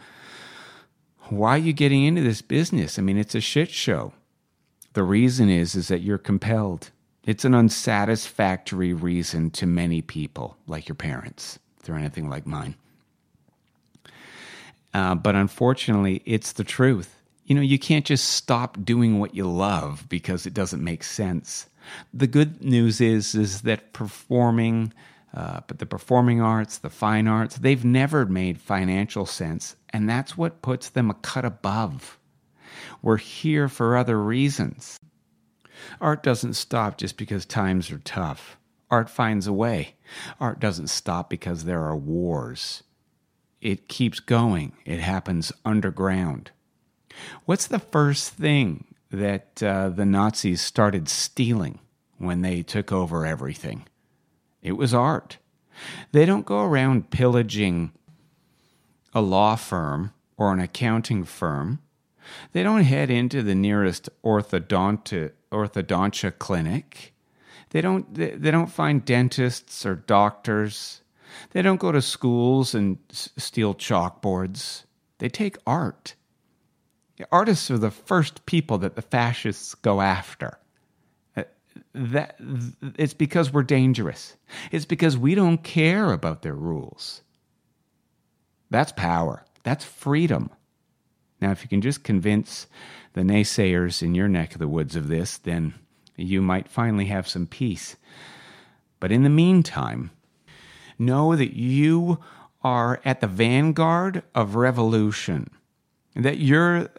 Why 1.30 1.52
are 1.52 1.58
you 1.58 1.74
getting 1.74 2.04
into 2.04 2.22
this 2.22 2.42
business? 2.42 2.98
I 2.98 3.02
mean, 3.02 3.18
it's 3.18 3.36
a 3.36 3.42
shit 3.42 3.70
show. 3.70 4.14
The 4.94 5.04
reason 5.04 5.50
is, 5.50 5.76
is 5.76 5.90
that 5.90 6.02
you're 6.02 6.18
compelled. 6.18 6.92
It's 7.24 7.46
an 7.46 7.54
unsatisfactory 7.54 8.94
reason 8.94 9.52
to 9.52 9.66
many 9.66 10.02
people, 10.02 10.58
like 10.66 10.88
your 10.88 10.96
parents, 10.96 11.60
if 11.78 11.84
they're 11.84 11.98
anything 11.98 12.30
like 12.30 12.48
mine. 12.48 12.76
Uh, 14.94 15.14
but 15.14 15.36
unfortunately, 15.36 16.22
it's 16.26 16.54
the 16.54 16.64
truth. 16.64 17.22
You 17.46 17.56
know, 17.56 17.62
you 17.62 17.78
can't 17.78 18.06
just 18.06 18.30
stop 18.30 18.84
doing 18.84 19.20
what 19.20 19.36
you 19.36 19.46
love 19.46 20.08
because 20.10 20.46
it 20.46 20.54
doesn't 20.54 20.84
make 20.84 21.04
sense. 21.04 21.68
The 22.14 22.28
good 22.28 22.64
news 22.64 23.00
is 23.00 23.36
is 23.36 23.62
that 23.62 23.94
performing 23.94 24.94
uh, 25.34 25.62
but 25.68 25.80
the 25.80 25.86
performing 25.86 26.42
arts, 26.42 26.78
the 26.78 26.90
fine 26.90 27.28
arts, 27.28 27.58
they've 27.58 27.86
never 27.86 28.26
made 28.26 28.60
financial 28.60 29.26
sense, 29.26 29.76
and 29.90 30.10
that's 30.10 30.38
what 30.38 30.62
puts 30.62 30.90
them 30.90 31.10
a 31.10 31.16
cut 31.16 31.46
above. 31.46 32.18
We're 33.02 33.18
here 33.18 33.68
for 33.68 33.98
other 33.98 34.22
reasons. 34.22 35.00
Art 36.02 36.24
doesn't 36.24 36.54
stop 36.54 36.98
just 36.98 37.18
because 37.18 37.46
times 37.46 37.92
are 37.92 38.00
tough. 38.00 38.58
Art 38.90 39.10
finds 39.10 39.48
a 39.48 39.54
way. 39.54 39.96
Art 40.40 40.60
doesn't 40.60 40.88
stop 40.88 41.30
because 41.30 41.66
there 41.66 41.84
are 41.84 41.96
wars. 41.96 42.84
It 43.62 43.88
keeps 43.88 44.20
going, 44.20 44.74
it 44.86 45.00
happens 45.00 45.52
underground. 45.66 46.52
What's 47.46 47.68
the 47.68 47.80
first 47.80 48.34
thing 48.34 48.86
that 49.12 49.62
uh, 49.64 49.90
the 49.90 50.06
Nazis 50.06 50.62
started 50.62 51.10
stealing 51.10 51.80
when 52.18 52.42
they 52.42 52.62
took 52.62 52.92
over 52.92 53.26
everything? 53.26 53.86
It 54.62 54.74
was 54.74 54.94
art. 54.94 55.38
They 56.12 56.26
don't 56.26 56.46
go 56.46 56.64
around 56.64 57.12
pillaging 57.12 57.92
a 59.14 59.22
law 59.22 59.56
firm 59.56 60.14
or 60.38 60.54
an 60.54 60.60
accounting 60.60 61.24
firm. 61.24 61.80
They 62.52 62.64
don't 62.64 62.84
head 62.84 63.10
into 63.10 63.42
the 63.42 63.56
nearest 63.56 64.10
orthodont- 64.24 65.32
orthodontia 65.52 66.38
clinic. 66.38 67.14
They 67.70 67.82
don't, 67.82 68.14
they, 68.14 68.32
they 68.32 68.52
don't 68.52 68.72
find 68.72 69.06
dentists 69.06 69.86
or 69.86 69.96
doctors. 69.96 71.02
They 71.52 71.62
don't 71.62 71.80
go 71.80 71.92
to 71.92 72.02
schools 72.02 72.74
and 72.74 72.98
s- 73.12 73.30
steal 73.38 73.76
chalkboards. 73.76 74.84
They 75.20 75.30
take 75.30 75.58
art. 75.66 76.16
Artists 77.32 77.72
are 77.72 77.78
the 77.78 77.92
first 77.92 78.46
people 78.46 78.78
that 78.80 78.96
the 78.96 79.02
fascists 79.02 79.74
go 79.74 80.02
after 80.02 80.60
that 81.98 82.36
it's 82.96 83.14
because 83.14 83.52
we're 83.52 83.64
dangerous. 83.64 84.36
It's 84.72 84.86
because 84.86 85.18
we 85.18 85.36
don't 85.36 85.64
care 85.64 86.12
about 86.12 86.42
their 86.42 86.54
rules. 86.54 87.22
That's 88.70 88.92
power. 88.92 89.46
That's 89.64 89.84
freedom. 89.84 90.50
Now, 91.42 91.52
if 91.52 91.62
you 91.64 91.70
can 91.70 91.82
just 91.82 92.04
convince 92.04 92.68
the 93.14 93.22
naysayers 93.22 94.02
in 94.02 94.16
your 94.16 94.28
neck 94.28 94.54
of 94.54 94.60
the 94.60 94.68
woods 94.68 94.96
of 94.96 95.08
this, 95.08 95.38
then 95.38 95.74
you 96.16 96.42
might 96.42 96.68
finally 96.68 97.06
have 97.06 97.28
some 97.28 97.48
peace. 97.48 97.96
But 99.00 99.12
in 99.12 99.24
the 99.24 99.30
meantime, 99.30 100.12
know 100.98 101.36
that 101.36 101.56
you 101.56 102.20
are 102.64 103.00
at 103.06 103.22
the 103.22 103.28
vanguard 103.28 104.24
of 104.34 104.56
revolution, 104.56 105.50
that 106.16 106.40
you're 106.40 106.90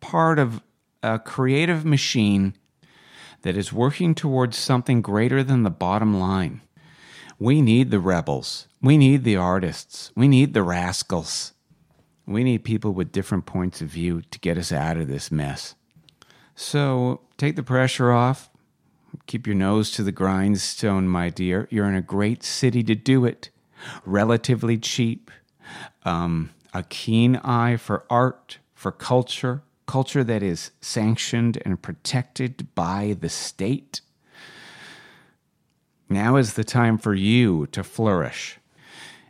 part 0.00 0.38
of 0.38 0.62
a 1.02 1.18
creative 1.18 1.84
machine 1.84 2.54
that 3.42 3.56
is 3.56 3.72
working 3.72 4.14
towards 4.14 4.56
something 4.56 5.00
greater 5.02 5.42
than 5.42 5.62
the 5.62 5.70
bottom 5.70 6.18
line. 6.18 6.60
We 7.38 7.62
need 7.62 7.90
the 7.90 8.00
rebels. 8.00 8.66
We 8.82 8.96
need 8.96 9.24
the 9.24 9.36
artists. 9.36 10.10
We 10.16 10.28
need 10.28 10.54
the 10.54 10.62
rascals. 10.62 11.52
We 12.26 12.44
need 12.44 12.64
people 12.64 12.92
with 12.92 13.12
different 13.12 13.46
points 13.46 13.80
of 13.80 13.88
view 13.88 14.22
to 14.30 14.38
get 14.40 14.58
us 14.58 14.72
out 14.72 14.96
of 14.96 15.08
this 15.08 15.30
mess. 15.30 15.74
So 16.54 17.20
take 17.36 17.56
the 17.56 17.62
pressure 17.62 18.10
off. 18.10 18.50
Keep 19.26 19.46
your 19.46 19.56
nose 19.56 19.90
to 19.92 20.02
the 20.02 20.12
grindstone, 20.12 21.08
my 21.08 21.30
dear. 21.30 21.68
You're 21.70 21.88
in 21.88 21.94
a 21.94 22.02
great 22.02 22.42
city 22.42 22.82
to 22.84 22.94
do 22.94 23.24
it. 23.24 23.50
Relatively 24.04 24.76
cheap. 24.76 25.30
Um, 26.04 26.50
a 26.74 26.82
keen 26.82 27.36
eye 27.36 27.76
for 27.76 28.04
art, 28.10 28.58
for 28.74 28.92
culture, 28.92 29.62
culture 29.88 30.22
that 30.22 30.42
is 30.42 30.70
sanctioned 30.80 31.60
and 31.64 31.82
protected 31.82 32.72
by 32.76 33.16
the 33.18 33.28
state. 33.28 34.02
Now 36.08 36.36
is 36.36 36.54
the 36.54 36.62
time 36.62 36.98
for 36.98 37.14
you 37.14 37.66
to 37.68 37.82
flourish. 37.82 38.58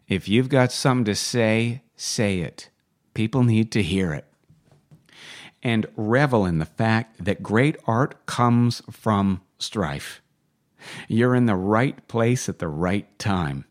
If 0.09 0.29
you've 0.29 0.49
got 0.49 0.73
something 0.73 1.05
to 1.07 1.15
say, 1.15 1.83
say 1.97 2.41
it. 2.41 2.69
People 3.15 3.45
need 3.45 3.73
to 3.73 3.83
hear 3.83 4.13
it. 4.13 4.27
And 5.63 5.87
revel 5.97 6.45
in 6.45 6.59
the 6.59 6.65
fact 6.65 7.25
that 7.25 7.43
great 7.43 7.77
art 7.87 8.27
comes 8.27 8.83
from 8.91 9.41
strife. 9.59 10.21
You're 11.09 11.35
in 11.35 11.47
the 11.47 11.57
right 11.57 12.07
place 12.09 12.49
at 12.49 12.59
the 12.59 12.69
right 12.69 13.19
time. 13.19 13.65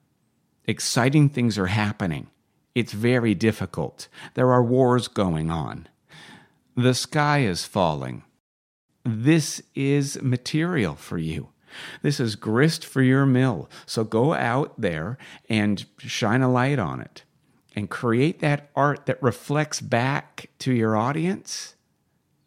Exciting 0.65 1.29
things 1.29 1.57
are 1.57 1.67
happening. 1.67 2.27
It's 2.75 2.93
very 2.93 3.33
difficult. 3.33 4.07
There 4.35 4.51
are 4.51 4.63
wars 4.63 5.07
going 5.07 5.49
on. 5.49 5.87
The 6.77 6.93
sky 6.93 7.39
is 7.39 7.65
falling. 7.65 8.21
This 9.03 9.63
is 9.73 10.21
material 10.21 10.93
for 10.93 11.17
you. 11.17 11.49
This 12.03 12.19
is 12.19 12.35
grist 12.35 12.85
for 12.85 13.01
your 13.01 13.25
mill. 13.25 13.67
So 13.87 14.03
go 14.03 14.35
out 14.35 14.79
there 14.79 15.17
and 15.49 15.83
shine 15.97 16.43
a 16.43 16.51
light 16.51 16.77
on 16.77 17.01
it 17.01 17.23
and 17.75 17.89
create 17.89 18.41
that 18.41 18.69
art 18.75 19.07
that 19.07 19.21
reflects 19.23 19.81
back 19.81 20.51
to 20.59 20.71
your 20.71 20.95
audience 20.95 21.75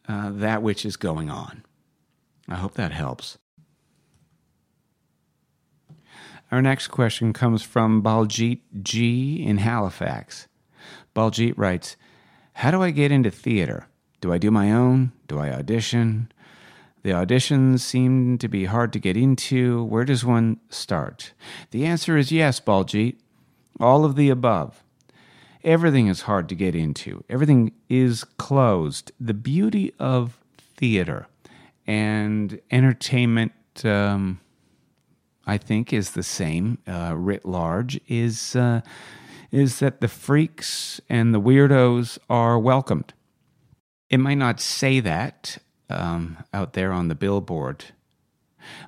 uh, 0.08 0.30
that 0.30 0.62
which 0.62 0.86
is 0.86 0.96
going 0.96 1.28
on. 1.28 1.64
I 2.48 2.54
hope 2.54 2.74
that 2.74 2.92
helps. 2.92 3.36
Our 6.52 6.62
next 6.62 6.88
question 6.88 7.32
comes 7.32 7.64
from 7.64 8.00
Baljit 8.00 8.60
G 8.80 9.42
in 9.44 9.58
Halifax. 9.58 10.46
Baljit 11.16 11.54
writes 11.56 11.96
How 12.52 12.70
do 12.70 12.80
I 12.80 12.92
get 12.92 13.10
into 13.10 13.32
theater? 13.32 13.88
Do 14.20 14.32
I 14.32 14.38
do 14.38 14.50
my 14.50 14.72
own? 14.72 15.12
Do 15.28 15.38
I 15.38 15.50
audition? 15.50 16.30
The 17.02 17.10
auditions 17.10 17.80
seem 17.80 18.36
to 18.38 18.48
be 18.48 18.66
hard 18.66 18.92
to 18.92 18.98
get 18.98 19.16
into. 19.16 19.84
Where 19.84 20.04
does 20.04 20.24
one 20.24 20.60
start? 20.68 21.32
The 21.70 21.86
answer 21.86 22.18
is 22.18 22.30
yes, 22.30 22.60
Baljit. 22.60 23.16
All 23.78 24.04
of 24.04 24.16
the 24.16 24.28
above. 24.28 24.84
Everything 25.64 26.06
is 26.06 26.22
hard 26.22 26.48
to 26.50 26.54
get 26.54 26.74
into, 26.74 27.22
everything 27.28 27.72
is 27.88 28.24
closed. 28.24 29.12
The 29.20 29.34
beauty 29.34 29.92
of 29.98 30.38
theater 30.56 31.26
and 31.86 32.58
entertainment, 32.70 33.52
um, 33.84 34.40
I 35.46 35.58
think, 35.58 35.92
is 35.92 36.12
the 36.12 36.22
same, 36.22 36.78
uh, 36.86 37.14
writ 37.16 37.44
large, 37.44 38.00
is. 38.08 38.56
Uh, 38.56 38.80
is 39.50 39.80
that 39.80 40.00
the 40.00 40.06
freaks 40.06 41.00
and 41.08 41.34
the 41.34 41.40
weirdos 41.40 42.18
are 42.28 42.56
welcomed. 42.56 43.12
It 44.10 44.18
might 44.18 44.38
not 44.38 44.60
say 44.60 44.98
that 45.00 45.58
um, 45.88 46.38
out 46.52 46.72
there 46.72 46.92
on 46.92 47.06
the 47.06 47.14
billboard, 47.14 47.84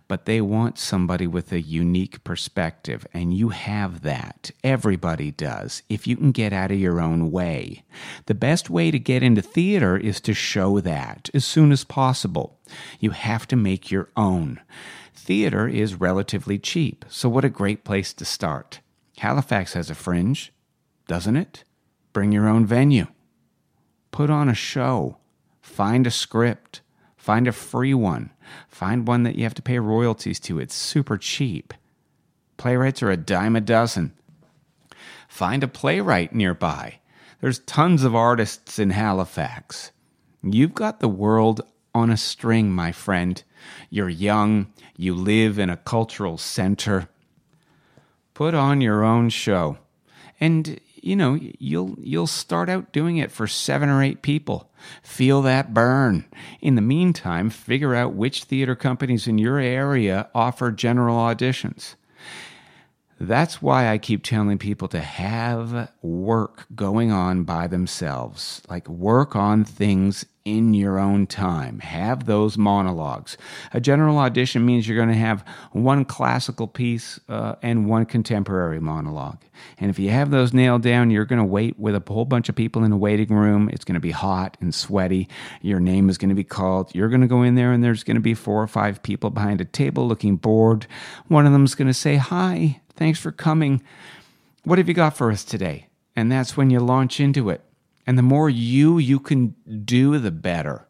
but 0.09 0.25
they 0.25 0.41
want 0.41 0.79
somebody 0.79 1.27
with 1.29 1.53
a 1.53 1.61
unique 1.61 2.23
perspective, 2.25 3.07
and 3.15 3.33
you 3.33 3.51
have 3.51 4.03
that. 4.03 4.51
Everybody 4.65 5.31
does, 5.31 5.83
if 5.89 6.07
you 6.07 6.17
can 6.17 6.33
get 6.33 6.53
out 6.53 6.73
of 6.73 6.79
your 6.79 7.01
own 7.01 7.31
way. 7.31 7.85
The 8.27 8.35
best 8.35 8.69
way 8.69 8.91
to 8.91 8.99
get 8.99 9.23
into 9.23 9.43
theater 9.43 9.97
is 9.97 10.21
to 10.23 10.35
show 10.35 10.81
that 10.81 11.31
as 11.33 11.45
soon 11.45 11.71
as 11.73 11.85
possible. 11.85 12.59
You 12.99 13.11
have 13.11 13.47
to 13.49 13.57
make 13.57 13.91
your 13.91 14.11
own. 14.17 14.61
Theater 15.15 15.69
is 15.69 16.01
relatively 16.01 16.59
cheap, 16.59 17.05
so 17.09 17.29
what 17.29 17.45
a 17.45 17.49
great 17.49 17.85
place 17.85 18.13
to 18.15 18.25
start. 18.25 18.81
Halifax 19.19 19.75
has 19.75 19.89
a 19.89 19.95
fringe, 19.95 20.53
doesn't 21.07 21.37
it? 21.37 21.63
Bring 22.13 22.33
your 22.33 22.49
own 22.49 22.67
venue. 22.67 23.07
Put 24.12 24.31
on 24.31 24.48
a 24.48 24.55
show. 24.55 25.16
Find 25.61 26.07
a 26.07 26.11
script. 26.11 26.81
Find 27.16 27.48
a 27.48 27.53
free 27.53 27.94
one. 27.94 28.31
Find 28.68 29.07
one 29.09 29.25
that 29.25 29.35
you 29.35 29.42
have 29.42 29.55
to 29.55 29.62
pay 29.62 29.79
royalties 29.79 30.38
to. 30.40 30.61
It's 30.61 30.75
super 30.75 31.18
cheap. 31.18 31.75
Playwrights 32.57 33.03
are 33.03 33.11
a 33.11 33.16
dime 33.16 33.57
a 33.57 33.61
dozen. 33.61 34.12
Find 35.29 35.64
a 35.64 35.68
playwright 35.68 36.35
nearby. 36.35 37.01
There's 37.40 37.59
tons 37.61 38.05
of 38.05 38.14
artists 38.14 38.79
in 38.79 38.90
Halifax. 38.90 39.90
You've 40.42 40.75
got 40.75 41.01
the 41.01 41.09
world 41.09 41.62
on 41.94 42.11
a 42.11 42.16
string, 42.16 42.70
my 42.70 42.92
friend. 42.92 43.42
You're 43.90 44.09
young, 44.09 44.72
you 44.96 45.14
live 45.14 45.59
in 45.59 45.70
a 45.70 45.77
cultural 45.77 46.38
center. 46.38 47.09
Put 48.35 48.55
on 48.55 48.81
your 48.81 49.05
own 49.05 49.31
show. 49.31 49.79
And 50.38 50.81
you 51.03 51.17
know, 51.17 51.38
you'll 51.41 51.97
you'll 51.99 52.27
start 52.27 52.69
out 52.69 52.93
doing 52.93 53.17
it 53.17 53.31
for 53.31 53.47
7 53.47 53.88
or 53.88 54.03
8 54.03 54.23
people. 54.23 54.71
Feel 55.03 55.43
that 55.43 55.75
burn. 55.75 56.25
In 56.61 56.77
the 56.77 56.83
meantime, 56.83 57.51
figure 57.51 57.95
out 57.95 58.15
which 58.15 58.45
theater 58.45 58.75
companies 58.75 59.27
in 59.27 59.38
your 59.38 59.59
area 59.59 60.29
offer 60.35 60.71
general 60.71 61.17
auditions. 61.17 61.95
That's 63.21 63.62
why 63.62 63.88
I 63.88 63.99
keep 63.99 64.25
telling 64.25 64.59
people 64.59 64.88
to 64.88 65.01
have 65.01 65.93
work 66.03 66.67
going 66.75 67.12
on 67.12 67.45
by 67.45 67.69
themselves. 67.69 68.62
Like 68.69 68.88
work 68.88 69.37
on 69.37 69.65
things 69.65 70.25
in 70.44 70.74
your 70.74 70.98
own 70.98 71.26
time. 71.26 71.78
Have 71.81 72.26
those 72.26 72.59
monologues. 72.59 73.37
A 73.72 73.81
general 73.81 74.18
audition 74.18 74.66
means 74.66 74.88
you're 74.88 74.96
going 74.96 75.09
to 75.09 75.14
have 75.14 75.44
one 75.72 76.05
classical 76.05 76.66
piece 76.66 77.20
uh, 77.28 77.55
and 77.62 77.88
one 77.88 78.07
contemporary 78.07 78.81
monologue. 78.81 79.38
And 79.78 79.90
if 79.90 79.98
you 79.98 80.11
have 80.11 80.31
those 80.31 80.52
nailed 80.52 80.83
down, 80.83 81.11
you're 81.11 81.24
going 81.24 81.38
to 81.38 81.44
wait 81.44 81.78
with 81.78 81.94
a 81.94 82.02
whole 82.12 82.24
bunch 82.24 82.48
of 82.48 82.57
people 82.57 82.85
in 82.85 82.92
a 82.92 82.96
waiting 82.96 83.35
room. 83.35 83.68
It's 83.72 83.85
going 83.85 83.94
to 83.94 84.00
be 84.00 84.11
hot 84.11 84.57
and 84.61 84.74
sweaty. 84.74 85.28
Your 85.61 85.81
name 85.81 86.09
is 86.09 86.18
going 86.18 86.31
to 86.31 86.35
be 86.35 86.44
called. 86.44 86.94
You're 86.94 87.09
going 87.09 87.20
to 87.20 87.26
go 87.26 87.42
in 87.42 87.55
there, 87.55 87.72
and 87.72 87.83
there's 87.83 88.05
going 88.05 88.16
to 88.16 88.20
be 88.20 88.35
four 88.35 88.62
or 88.62 88.66
five 88.66 89.02
people 89.02 89.31
behind 89.31 89.61
a 89.61 89.64
table 89.64 90.09
looking 90.09 90.37
bored. 90.37 90.87
One 91.28 91.46
of 91.46 91.52
them's 91.52 91.74
going 91.74 91.88
to 91.88 91.94
say, 91.94 92.16
Hi, 92.16 92.81
thanks 92.96 93.20
for 93.20 93.33
coming. 93.33 93.83
What 94.64 94.78
have 94.78 94.88
you 94.88 94.94
got 94.94 95.16
for 95.16 95.31
us 95.31 95.44
today? 95.44 95.87
And 96.14 96.31
that's 96.31 96.57
when 96.57 96.70
you 96.70 96.81
launch 96.81 97.20
into 97.20 97.50
it. 97.50 97.62
And 98.07 98.19
the 98.19 98.23
more 98.23 98.51
you 98.51 98.99
you 98.99 99.21
can 99.21 99.55
do, 99.85 100.19
the 100.19 100.31
better. 100.31 100.87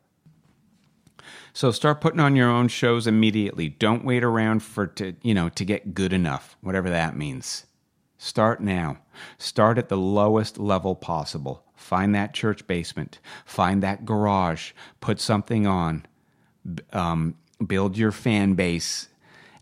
So 1.53 1.70
start 1.70 2.01
putting 2.01 2.20
on 2.20 2.37
your 2.37 2.48
own 2.48 2.68
shows 2.68 3.07
immediately. 3.07 3.68
Don't 3.68 4.05
wait 4.05 4.25
around 4.25 4.62
for 4.62 4.87
to, 4.87 5.14
you 5.22 5.35
know, 5.35 5.51
to 5.51 5.64
get 5.64 5.94
good 5.94 6.12
enough, 6.12 6.57
whatever 6.62 6.88
that 6.88 7.16
means. 7.16 7.66
Start 8.16 8.62
now. 8.62 8.98
Start 9.37 9.77
at 9.77 9.88
the 9.88 9.96
lowest 9.96 10.59
level 10.59 10.94
possible. 10.94 11.64
Find 11.75 12.14
that 12.14 12.33
church 12.33 12.66
basement. 12.66 13.18
Find 13.44 13.83
that 13.83 14.07
garage. 14.07 14.72
Put 15.01 15.20
something 15.20 15.66
on. 15.66 16.07
Um, 16.92 17.35
build 17.66 17.98
your 17.98 18.12
fan 18.12 18.55
base. 18.55 19.09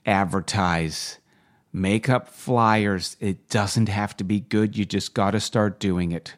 Advertise. 0.07 1.19
Make 1.73 2.09
up 2.09 2.29
flyers. 2.29 3.17
It 3.19 3.49
doesn't 3.49 3.89
have 3.89 4.17
to 4.19 4.25
be 4.25 4.41
good. 4.41 4.77
You 4.77 4.85
just 4.85 5.15
got 5.15 5.33
to 5.33 5.41
start 5.41 5.81
doing 5.81 6.13
it 6.13 6.35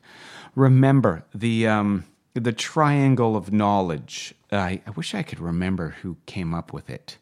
remember 0.55 1.25
the 1.35 1.67
um, 1.67 2.05
the 2.35 2.53
triangle 2.53 3.37
of 3.37 3.53
knowledge. 3.53 4.35
I, 4.51 4.81
I 4.87 4.91
wish 4.91 5.15
I 5.15 5.23
could 5.23 5.41
remember 5.41 5.91
who 6.03 6.17
came 6.27 6.55
up 6.55 6.73
with 6.73 6.91
it. 6.91 7.19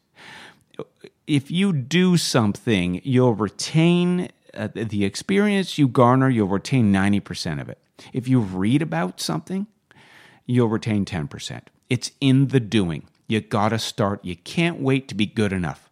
If 1.27 1.51
you 1.51 1.73
do 1.73 2.17
something, 2.17 3.01
you'll 3.03 3.35
retain 3.35 4.29
uh, 4.53 4.69
the 4.73 5.05
experience 5.05 5.77
you 5.77 5.87
garner. 5.87 6.29
You'll 6.29 6.47
retain 6.47 6.91
ninety 6.91 7.19
percent 7.19 7.61
of 7.61 7.69
it. 7.69 7.77
If 8.13 8.27
you 8.27 8.39
read 8.39 8.81
about 8.81 9.21
something, 9.21 9.67
you'll 10.45 10.69
retain 10.69 11.05
ten 11.05 11.27
percent. 11.27 11.69
It's 11.89 12.11
in 12.19 12.47
the 12.47 12.59
doing. 12.59 13.07
You 13.27 13.41
got 13.41 13.69
to 13.69 13.79
start. 13.79 14.25
You 14.25 14.35
can't 14.35 14.81
wait 14.81 15.07
to 15.09 15.15
be 15.15 15.25
good 15.25 15.53
enough. 15.53 15.89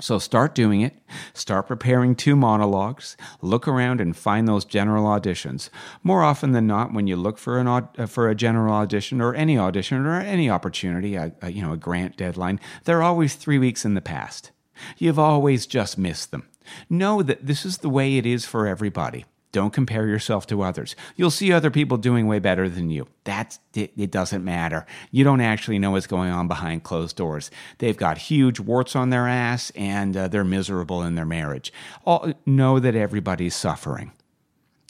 So 0.00 0.18
start 0.18 0.54
doing 0.54 0.80
it. 0.80 0.94
Start 1.34 1.68
preparing 1.68 2.16
two 2.16 2.34
monologues. 2.34 3.16
Look 3.40 3.68
around 3.68 4.00
and 4.00 4.16
find 4.16 4.48
those 4.48 4.64
general 4.64 5.04
auditions. 5.04 5.70
More 6.02 6.24
often 6.24 6.52
than 6.52 6.66
not, 6.66 6.92
when 6.92 7.06
you 7.06 7.16
look 7.16 7.38
for 7.38 7.58
an 7.58 7.68
uh, 7.68 8.06
for 8.06 8.28
a 8.28 8.34
general 8.34 8.74
audition 8.74 9.20
or 9.20 9.34
any 9.34 9.56
audition 9.56 10.04
or 10.04 10.20
any 10.20 10.50
opportunity, 10.50 11.14
a, 11.14 11.32
a, 11.42 11.50
you 11.50 11.62
know, 11.62 11.72
a 11.72 11.76
grant 11.76 12.16
deadline, 12.16 12.58
they're 12.84 13.02
always 13.02 13.34
three 13.34 13.58
weeks 13.58 13.84
in 13.84 13.94
the 13.94 14.00
past. 14.00 14.50
You've 14.98 15.18
always 15.18 15.66
just 15.66 15.96
missed 15.96 16.32
them. 16.32 16.48
Know 16.90 17.22
that 17.22 17.46
this 17.46 17.64
is 17.64 17.78
the 17.78 17.90
way 17.90 18.16
it 18.16 18.26
is 18.26 18.44
for 18.44 18.66
everybody. 18.66 19.24
Don't 19.54 19.72
compare 19.72 20.08
yourself 20.08 20.48
to 20.48 20.62
others. 20.62 20.96
You'll 21.14 21.30
see 21.30 21.52
other 21.52 21.70
people 21.70 21.96
doing 21.96 22.26
way 22.26 22.40
better 22.40 22.68
than 22.68 22.90
you. 22.90 23.06
That's 23.22 23.60
it, 23.72 23.92
it 23.96 24.10
doesn't 24.10 24.44
matter. 24.44 24.84
You 25.12 25.22
don't 25.22 25.40
actually 25.40 25.78
know 25.78 25.92
what's 25.92 26.08
going 26.08 26.32
on 26.32 26.48
behind 26.48 26.82
closed 26.82 27.14
doors. 27.14 27.52
They've 27.78 27.96
got 27.96 28.18
huge 28.18 28.58
warts 28.58 28.96
on 28.96 29.10
their 29.10 29.28
ass 29.28 29.70
and 29.76 30.16
uh, 30.16 30.26
they're 30.26 30.42
miserable 30.42 31.04
in 31.04 31.14
their 31.14 31.24
marriage. 31.24 31.72
All, 32.04 32.32
know 32.44 32.80
that 32.80 32.96
everybody's 32.96 33.54
suffering. 33.54 34.10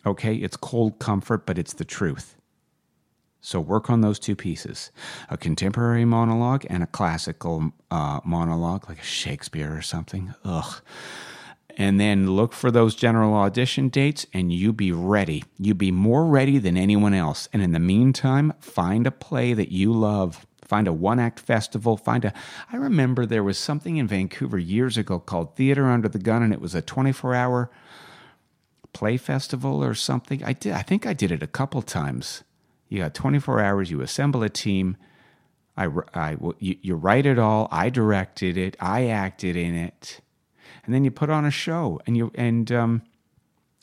Okay, 0.07 0.37
it's 0.37 0.57
cold 0.57 0.98
comfort, 0.98 1.44
but 1.44 1.59
it's 1.59 1.74
the 1.74 1.85
truth. 1.85 2.38
So 3.42 3.61
work 3.61 3.90
on 3.90 4.00
those 4.00 4.18
two 4.18 4.35
pieces 4.35 4.90
a 5.29 5.37
contemporary 5.37 6.07
monologue 6.07 6.64
and 6.70 6.83
a 6.83 6.87
classical 6.87 7.70
uh, 7.90 8.20
monologue, 8.24 8.88
like 8.88 9.00
a 9.00 9.05
Shakespeare 9.05 9.77
or 9.77 9.83
something. 9.83 10.33
Ugh 10.42 10.81
and 11.77 12.01
then 12.01 12.31
look 12.31 12.53
for 12.53 12.71
those 12.71 12.95
general 12.95 13.35
audition 13.35 13.89
dates 13.89 14.27
and 14.33 14.53
you 14.53 14.73
be 14.73 14.93
ready. 14.93 15.45
You 15.59 15.75
be 15.75 15.91
more 15.91 16.27
ready 16.27 16.59
than 16.59 16.77
anyone 16.77 17.15
else. 17.15 17.49
And 17.53 17.63
in 17.63 17.73
the 17.73 17.79
meantime, 17.79 18.53
find 18.61 19.07
a 19.07 19.11
play 19.11 19.53
that 19.55 19.73
you 19.73 19.93
love. 19.93 20.47
Find 20.63 20.89
a 20.89 20.93
one 20.93 21.21
act 21.21 21.41
festival. 21.41 21.97
Find 21.97 22.25
a. 22.25 22.33
I 22.73 22.77
remember 22.77 23.27
there 23.27 23.45
was 23.45 23.59
something 23.59 23.97
in 23.97 24.07
Vancouver 24.07 24.59
years 24.59 24.97
ago 24.97 25.19
called 25.19 25.57
Theater 25.57 25.87
Under 25.87 26.09
the 26.09 26.19
Gun, 26.19 26.43
and 26.43 26.53
it 26.53 26.61
was 26.61 26.75
a 26.75 26.83
24 26.83 27.35
hour 27.35 27.71
play 28.93 29.17
festival 29.17 29.85
or 29.85 29.95
something. 29.95 30.43
I 30.43 30.55
did. 30.55 30.73
I 30.73 30.83
think 30.83 31.07
I 31.07 31.13
did 31.13 31.31
it 31.31 31.43
a 31.43 31.47
couple 31.47 31.83
times. 31.83 32.45
You 32.89 33.01
got 33.01 33.15
24 33.15 33.61
hours. 33.61 33.91
You 33.91 34.01
assemble 34.01 34.43
a 34.43 34.49
team. 34.49 34.97
I, 35.77 35.89
I, 36.15 36.37
you, 36.61 36.77
you 36.81 36.95
write 36.95 37.27
it 37.27 37.39
all. 37.39 37.69
I 37.71 37.91
directed 37.91 38.57
it. 38.57 38.77
I 38.81 39.09
acted 39.09 39.57
in 39.57 39.75
it 39.75 40.21
and 40.85 40.94
then 40.94 41.05
you 41.05 41.11
put 41.11 41.31
on 41.31 41.44
a 41.44 41.51
show 41.51 42.01
and 42.07 42.16
you 42.16 42.31
and 42.35 42.70
um, 42.73 43.03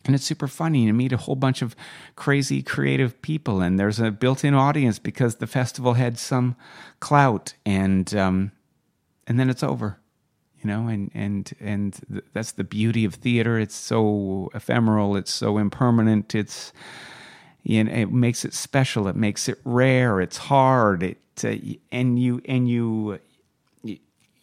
and 0.05 0.15
it's 0.15 0.25
super 0.25 0.47
funny. 0.47 0.85
You 0.85 0.93
meet 0.93 1.13
a 1.13 1.17
whole 1.17 1.35
bunch 1.35 1.61
of 1.61 1.75
crazy 2.15 2.61
creative 2.61 3.21
people, 3.21 3.61
and 3.61 3.79
there's 3.79 3.99
a 3.99 4.11
built-in 4.11 4.53
audience 4.53 4.99
because 4.99 5.35
the 5.35 5.47
festival 5.47 5.93
had 5.93 6.17
some 6.17 6.55
clout, 6.99 7.53
and 7.65 8.13
um, 8.15 8.51
and 9.27 9.39
then 9.39 9.49
it's 9.49 9.63
over, 9.63 9.99
you 10.61 10.67
know. 10.67 10.87
And 10.87 11.11
and 11.13 11.51
and 11.59 11.99
th- 12.11 12.25
that's 12.33 12.53
the 12.53 12.63
beauty 12.63 13.05
of 13.05 13.15
theater. 13.15 13.59
It's 13.59 13.75
so 13.75 14.49
ephemeral. 14.53 15.15
It's 15.15 15.31
so 15.31 15.57
impermanent. 15.57 16.33
It's 16.33 16.73
you 17.63 17.83
know, 17.83 17.91
it 17.91 18.11
makes 18.11 18.43
it 18.43 18.53
special. 18.53 19.07
It 19.07 19.15
makes 19.15 19.47
it 19.47 19.59
rare. 19.63 20.19
It's 20.19 20.37
hard. 20.37 21.03
It 21.03 21.17
uh, 21.43 21.55
and 21.91 22.19
you 22.19 22.41
and 22.45 22.67
you 22.67 23.19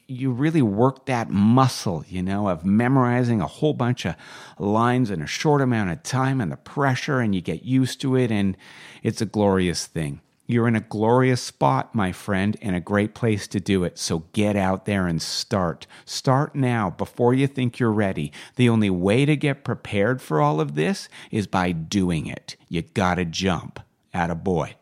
you 0.08 0.30
really 0.32 0.62
work 0.62 1.04
that 1.04 1.28
muscle, 1.28 2.02
you 2.08 2.22
know, 2.22 2.48
of 2.48 2.64
memorizing 2.64 3.42
a 3.42 3.46
whole 3.46 3.74
bunch 3.74 4.06
of 4.06 4.16
lines 4.58 5.10
in 5.10 5.20
a 5.20 5.26
short 5.26 5.60
amount 5.60 5.90
of 5.90 6.02
time 6.02 6.40
and 6.40 6.50
the 6.50 6.56
pressure, 6.56 7.20
and 7.20 7.34
you 7.34 7.42
get 7.42 7.62
used 7.62 8.00
to 8.00 8.16
it, 8.16 8.30
and 8.30 8.56
it's 9.02 9.20
a 9.20 9.26
glorious 9.26 9.86
thing. 9.86 10.22
You're 10.46 10.66
in 10.66 10.76
a 10.76 10.80
glorious 10.80 11.42
spot, 11.42 11.94
my 11.94 12.10
friend, 12.10 12.56
and 12.62 12.74
a 12.74 12.80
great 12.80 13.14
place 13.14 13.46
to 13.48 13.60
do 13.60 13.84
it. 13.84 13.98
So 13.98 14.24
get 14.32 14.56
out 14.56 14.86
there 14.86 15.06
and 15.06 15.20
start. 15.20 15.86
Start 16.06 16.54
now 16.54 16.88
before 16.88 17.34
you 17.34 17.46
think 17.46 17.78
you're 17.78 17.92
ready. 17.92 18.32
The 18.56 18.70
only 18.70 18.88
way 18.88 19.26
to 19.26 19.36
get 19.36 19.62
prepared 19.62 20.22
for 20.22 20.40
all 20.40 20.58
of 20.58 20.74
this 20.74 21.10
is 21.30 21.46
by 21.46 21.72
doing 21.72 22.26
it. 22.26 22.56
You 22.70 22.80
gotta 22.80 23.26
jump. 23.26 23.80
At 24.14 24.30
a 24.30 24.34
boy. 24.34 24.77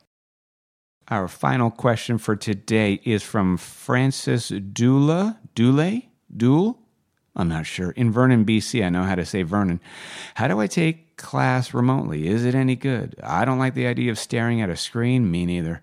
Our 1.09 1.29
final 1.29 1.71
question 1.71 2.19
for 2.19 2.35
today 2.35 3.01
is 3.05 3.23
from 3.23 3.57
Francis 3.57 4.49
Dula. 4.49 5.39
Dule? 5.55 6.03
Dule? 6.37 6.79
I'm 7.37 7.49
not 7.49 7.67
sure. 7.67 7.91
In 7.93 8.11
Vernon, 8.11 8.45
BC, 8.45 8.85
I 8.85 8.89
know 8.89 9.05
how 9.05 9.15
to 9.15 9.25
say 9.25 9.43
Vernon. 9.43 9.81
How 10.35 10.49
do 10.49 10.61
I 10.61 10.67
take 10.67 11.07
class 11.17 11.73
remotely. 11.73 12.29
Is 12.29 12.45
it 12.45 12.55
any 12.55 12.77
good? 12.77 13.17
I 13.23 13.45
don't 13.45 13.59
like 13.59 13.75
the 13.75 13.87
idea 13.87 14.11
of 14.11 14.19
staring 14.19 14.61
at 14.61 14.71
a 14.71 14.77
screen. 14.77 15.31
Me 15.31 15.47
neither. 15.47 15.83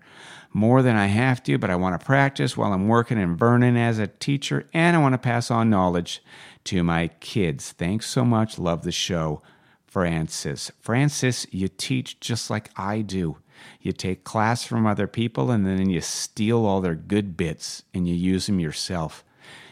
More 0.52 0.82
than 0.82 0.96
I 0.96 1.06
have 1.06 1.42
to, 1.44 1.58
but 1.58 1.70
I 1.70 1.76
want 1.76 1.98
to 1.98 2.04
practice 2.04 2.56
while 2.56 2.72
I'm 2.72 2.86
working 2.86 3.18
in 3.18 3.36
Vernon 3.36 3.76
as 3.76 3.98
a 3.98 4.06
teacher, 4.06 4.68
and 4.72 4.96
I 4.96 5.00
want 5.00 5.14
to 5.14 5.18
pass 5.18 5.50
on 5.50 5.68
knowledge 5.68 6.22
to 6.64 6.84
my 6.84 7.08
kids. 7.20 7.72
Thanks 7.72 8.06
so 8.08 8.24
much. 8.24 8.58
Love 8.58 8.84
the 8.84 8.92
show. 8.92 9.42
Francis. 9.86 10.70
Francis, 10.80 11.46
you 11.50 11.68
teach 11.68 12.20
just 12.20 12.50
like 12.50 12.70
I 12.76 13.00
do. 13.00 13.38
You 13.80 13.92
take 13.92 14.24
class 14.24 14.64
from 14.64 14.86
other 14.86 15.06
people 15.06 15.50
and 15.50 15.66
then 15.66 15.90
you 15.90 16.00
steal 16.00 16.64
all 16.64 16.80
their 16.80 16.94
good 16.94 17.36
bits 17.36 17.82
and 17.92 18.08
you 18.08 18.14
use 18.14 18.46
them 18.46 18.60
yourself. 18.60 19.24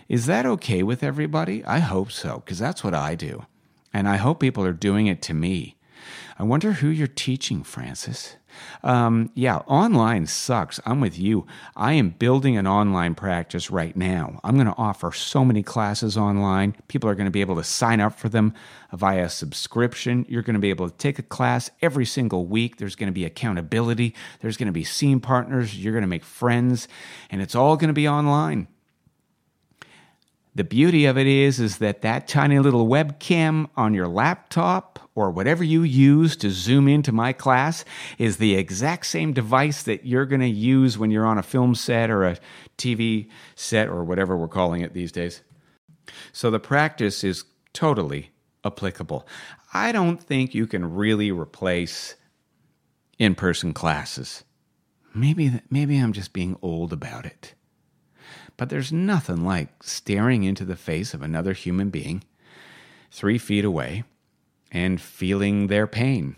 Is 0.09 0.27
that 0.27 0.47
okay 0.47 0.83
with 0.83 1.03
everybody? 1.03 1.65
I 1.65 1.79
hope 1.79 2.13
so, 2.13 2.43
because 2.45 2.59
that's 2.59 2.85
what 2.85 2.95
I 2.95 3.15
do. 3.15 3.47
And 3.93 4.09
I 4.09 4.17
hope 4.17 4.41
people 4.41 4.65
are 4.65 4.73
doing 4.73 5.07
it 5.07 5.23
to 5.23 5.35
me. 5.35 5.77
I 6.39 6.43
wonder 6.43 6.73
who 6.73 6.89
you're 6.89 7.07
teaching, 7.07 7.63
Francis. 7.63 8.37
Um, 8.83 9.31
yeah, 9.35 9.59
online 9.67 10.27
sucks. 10.27 10.81
I'm 10.85 11.01
with 11.01 11.19
you. 11.19 11.47
I 11.77 11.93
am 11.95 12.11
building 12.11 12.57
an 12.57 12.67
online 12.67 13.15
practice 13.15 13.71
right 13.71 13.97
now. 13.97 14.41
I'm 14.45 14.55
going 14.55 14.67
to 14.67 14.77
offer 14.77 15.13
so 15.13 15.45
many 15.45 15.63
classes 15.63 16.17
online. 16.17 16.77
People 16.89 17.09
are 17.09 17.15
going 17.15 17.27
to 17.27 17.31
be 17.31 17.41
able 17.41 17.57
to 17.57 17.65
sign 17.65 18.01
up 18.01 18.19
for 18.19 18.29
them 18.29 18.55
via 18.93 19.29
subscription. 19.29 20.27
You're 20.29 20.43
going 20.43 20.55
to 20.55 20.61
be 20.61 20.71
able 20.71 20.89
to 20.89 20.97
take 20.97 21.19
a 21.19 21.23
class 21.23 21.71
every 21.81 22.07
single 22.07 22.47
week. 22.47 22.77
There's 22.77 22.97
going 22.97 23.09
to 23.09 23.13
be 23.13 23.25
accountability. 23.25 24.15
There's 24.41 24.57
going 24.57 24.67
to 24.67 24.73
be 24.73 24.85
scene 24.85 25.21
partners. 25.21 25.79
You're 25.79 25.93
going 25.93 26.03
to 26.03 26.09
make 26.09 26.25
friends, 26.25 26.89
and 27.31 27.41
it's 27.41 27.55
all 27.55 27.77
going 27.77 27.89
to 27.89 27.95
be 27.95 28.09
online. 28.09 28.69
The 30.55 30.65
beauty 30.65 31.07
of 31.07 31.17
it 31.17 31.27
is 31.27 31.59
is 31.61 31.79
that 31.79 32.03
that 32.03 32.29
tiny 32.29 32.59
little 32.59 32.87
webcam 32.87 33.71
on 33.75 33.95
your 33.95 34.07
laptop 34.07 34.92
or 35.15 35.31
whatever 35.31 35.63
you 35.63 35.83
use 35.83 36.37
to 36.37 36.51
zoom 36.51 36.89
into 36.89 37.13
my 37.13 37.33
class 37.33 37.85
is 38.19 38.37
the 38.37 38.55
exact 38.55 39.07
same 39.07 39.33
device 39.33 39.83
that 39.83 40.07
you're 40.07 40.27
going 40.27 40.41
to 40.41 40.49
use 40.49 40.97
when 40.97 41.11
you're 41.11 41.27
on 41.27 41.39
a 41.39 41.43
film 41.43 41.75
set 41.75 42.11
or 42.11 42.25
a 42.25 42.39
TV 42.79 43.29
set 43.55 43.89
or 43.89 44.05
whatever 44.05 44.37
we're 44.37 44.49
calling 44.49 44.81
it 44.81 44.95
these 44.95 45.13
days. 45.13 45.43
So 46.33 46.51
the 46.51 46.61
practice 46.61 47.25
is 47.25 47.45
totally 47.73 48.31
applicable. 48.65 49.27
I 49.75 49.93
don't 49.93 50.23
think 50.23 50.55
you 50.55 50.67
can 50.67 50.95
really 50.95 51.31
replace 51.31 52.15
in-person 53.19 53.75
classes. 53.75 54.45
Maybe 55.15 55.61
maybe 55.69 55.99
I'm 55.99 56.13
just 56.13 56.33
being 56.33 56.57
old 56.63 56.93
about 56.93 57.27
it. 57.27 57.55
But 58.57 58.71
there's 58.71 58.93
nothing 58.93 59.45
like 59.45 59.83
staring 59.83 60.43
into 60.43 60.65
the 60.65 60.77
face 60.77 61.13
of 61.13 61.23
another 61.23 61.53
human 61.53 61.91
being 61.91 62.25
three 63.11 63.39
feet 63.39 63.65
away 63.65 64.05
and 64.73 65.01
feeling 65.01 65.67
their 65.69 65.87
pain 65.87 66.35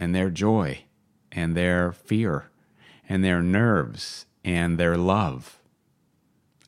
and 0.00 0.14
their 0.14 0.30
joy 0.30 0.84
and 1.30 1.54
their 1.54 1.92
fear 1.92 2.50
and 3.08 3.22
their 3.22 3.42
nerves 3.42 4.26
and 4.42 4.78
their 4.78 4.96
love. 4.96 5.60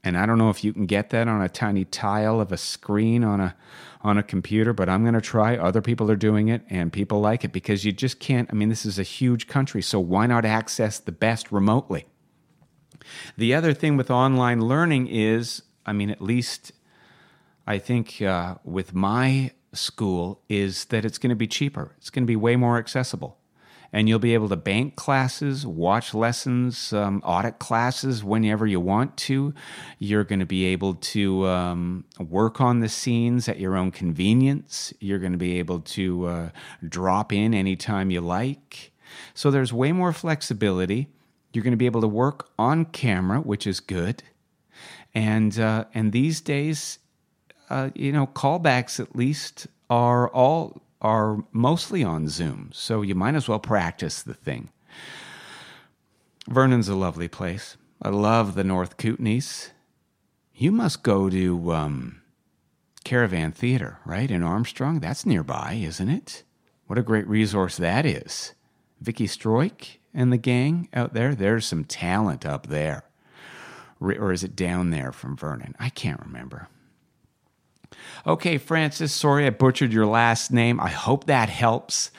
And 0.05 0.17
I 0.17 0.27
don't 0.27 0.39
know 0.39 0.51
if 0.51 0.63
you 0.63 0.73
can 0.73 0.87
get 0.87 1.11
that 1.11 1.29
on 1.29 1.43
a 1.43 1.49
tiny 1.49 1.85
tile 1.85 2.41
of 2.41 2.53
a 2.53 2.57
screen 2.57 3.25
on 3.25 3.41
a 3.41 3.57
on 4.03 4.17
a 4.17 4.23
computer, 4.23 4.73
but 4.73 4.89
I'm 4.89 5.03
going 5.03 5.13
to 5.13 5.21
try. 5.21 5.59
Other 5.59 5.83
people 5.83 6.11
are 6.11 6.17
doing 6.17 6.49
it 6.49 6.63
and 6.71 6.91
people 6.91 7.21
like 7.21 7.45
it 7.45 7.53
because 7.53 7.85
you 7.85 7.93
just 7.93 8.19
can't. 8.19 8.49
I 8.51 8.55
mean, 8.55 8.71
this 8.71 8.87
is 8.87 8.99
a 8.99 9.03
huge 9.03 9.47
country, 9.47 9.83
so 9.83 10.01
why 10.01 10.27
not 10.27 10.47
access 10.47 10.99
the 10.99 11.13
best 11.13 11.53
remotely? 11.53 12.07
The 13.37 13.55
other 13.55 13.75
thing 13.75 13.99
with 13.99 14.11
online 14.11 14.63
learning 14.63 15.09
is, 15.09 15.63
I 15.85 15.93
mean, 15.93 16.09
at 16.09 16.23
least 16.23 16.73
I 17.67 17.79
think 17.79 18.23
uh, 18.23 18.55
with 18.65 18.95
my 18.95 19.53
school, 19.73 20.43
is 20.49 20.87
that 20.87 21.05
it's 21.05 21.18
going 21.18 21.31
to 21.31 21.37
be 21.37 21.47
cheaper. 21.47 21.95
It's 21.99 22.11
going 22.11 22.25
to 22.25 22.27
be 22.27 22.37
way 22.37 22.57
more 22.57 22.79
accessible. 22.79 23.39
And 23.93 24.09
you'll 24.09 24.21
be 24.21 24.35
able 24.35 24.49
to 24.51 24.57
bank 24.57 24.95
classes, 24.95 25.66
watch 25.66 26.14
lessons, 26.14 26.93
um, 26.93 27.21
audit 27.25 27.59
classes 27.59 28.23
whenever 28.23 28.64
you 28.64 28.79
want 28.79 29.16
to. 29.18 29.53
You're 29.99 30.23
going 30.23 30.39
to 30.39 30.47
be 30.47 30.66
able 30.66 30.95
to 30.95 31.49
um, 31.49 32.05
work 32.21 32.61
on 32.61 32.79
the 32.79 32.89
scenes 32.89 33.49
at 33.49 33.59
your 33.59 33.77
own 33.77 33.91
convenience. 33.91 34.95
You're 35.01 35.18
going 35.18 35.33
to 35.33 35.39
be 35.39 35.59
able 35.59 35.81
to 35.81 36.27
uh, 36.27 36.49
drop 36.89 37.33
in 37.33 37.53
anytime 37.53 38.12
you 38.12 38.21
like. 38.21 38.93
So 39.35 39.51
there's 39.51 39.73
way 39.73 39.91
more 39.91 40.12
flexibility 40.12 41.09
you're 41.53 41.64
going 41.64 41.73
to 41.73 41.77
be 41.77 41.87
able 41.87 42.01
to 42.01 42.09
work 42.09 42.49
on 42.59 42.85
camera, 42.87 43.41
which 43.41 43.66
is 43.66 43.81
good. 43.81 44.23
And 45.14 45.59
uh, 45.59 45.87
and 45.93 46.12
these 46.12 46.41
days, 46.41 46.99
uh, 47.71 47.91
you 47.95 48.12
know, 48.12 48.27
callbacks 48.27 49.01
at 49.01 49.16
least 49.16 49.66
are 49.89 50.29
all 50.31 50.83
are 51.01 51.43
mostly 51.53 52.05
on 52.05 52.29
Zoom, 52.29 52.71
so 52.75 53.01
you 53.01 53.14
might 53.14 53.35
as 53.35 53.49
well 53.49 53.59
practice 53.59 54.23
the 54.23 54.35
thing. 54.35 54.68
Vernon's 56.47 56.89
a 56.89 56.95
lovely 56.95 57.29
place. 57.29 57.79
I 58.03 58.11
love 58.11 58.55
the 58.55 58.64
North 58.64 58.99
Kootenays. 58.99 59.71
You 60.55 60.73
must 60.73 61.03
go 61.03 61.31
to 61.31 61.73
um, 61.73 62.21
Caravan 63.05 63.53
Theater, 63.53 63.99
right, 64.05 64.31
in 64.31 64.43
Armstrong? 64.43 65.01
That's 65.01 65.25
nearby, 65.25 65.81
isn't 65.83 66.09
it? 66.09 66.43
What 66.87 66.99
a 66.99 67.03
great 67.03 67.27
resource 67.27 67.77
that 67.79 68.05
is. 68.05 68.53
Vicki 69.01 69.27
Stroich 69.27 69.97
and 70.12 70.33
the 70.33 70.37
gang 70.37 70.89
out 70.93 71.14
there? 71.14 71.35
There's 71.35 71.64
some 71.64 71.85
talent 71.85 72.45
up 72.45 72.66
there. 72.66 73.05
Or 74.01 74.33
is 74.33 74.45
it 74.45 74.57
down 74.57 74.91
there 74.91 75.12
from 75.12 75.37
Vernon? 75.37 75.75
I 75.79 75.89
can't 75.89 76.21
remember. 76.21 76.68
Okay, 78.27 78.59
Francis, 78.59 79.13
sorry 79.13 79.47
I 79.47 79.51
butchered 79.51 79.93
your 79.93 80.07
last 80.07 80.53
name. 80.53 80.81
I 80.81 80.89
hope 80.89 81.25
that 81.25 81.49
helps. 81.49 82.11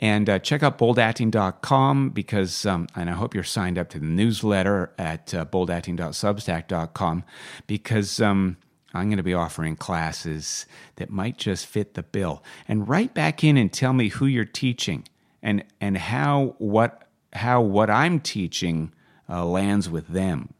And 0.00 0.30
uh, 0.30 0.38
check 0.38 0.62
out 0.62 0.78
boldacting.com 0.78 2.10
because, 2.10 2.64
um, 2.64 2.86
and 2.94 3.10
I 3.10 3.14
hope 3.14 3.34
you're 3.34 3.42
signed 3.42 3.78
up 3.78 3.88
to 3.90 3.98
the 3.98 4.06
newsletter 4.06 4.92
at 4.96 5.34
uh, 5.34 5.44
boldacting.substack.com 5.44 7.24
because 7.66 8.20
um, 8.20 8.56
I'm 8.94 9.08
going 9.08 9.16
to 9.16 9.24
be 9.24 9.34
offering 9.34 9.74
classes 9.74 10.66
that 10.96 11.10
might 11.10 11.36
just 11.36 11.66
fit 11.66 11.94
the 11.94 12.04
bill. 12.04 12.44
And 12.68 12.88
write 12.88 13.12
back 13.12 13.42
in 13.42 13.56
and 13.56 13.72
tell 13.72 13.92
me 13.92 14.08
who 14.08 14.26
you're 14.26 14.44
teaching 14.44 15.04
and, 15.42 15.64
and 15.80 15.98
how 15.98 16.54
what 16.58 17.04
how 17.34 17.60
what 17.60 17.90
I'm 17.90 18.20
teaching 18.20 18.92
uh, 19.28 19.44
lands 19.44 19.90
with 19.90 20.08
them. 20.08 20.54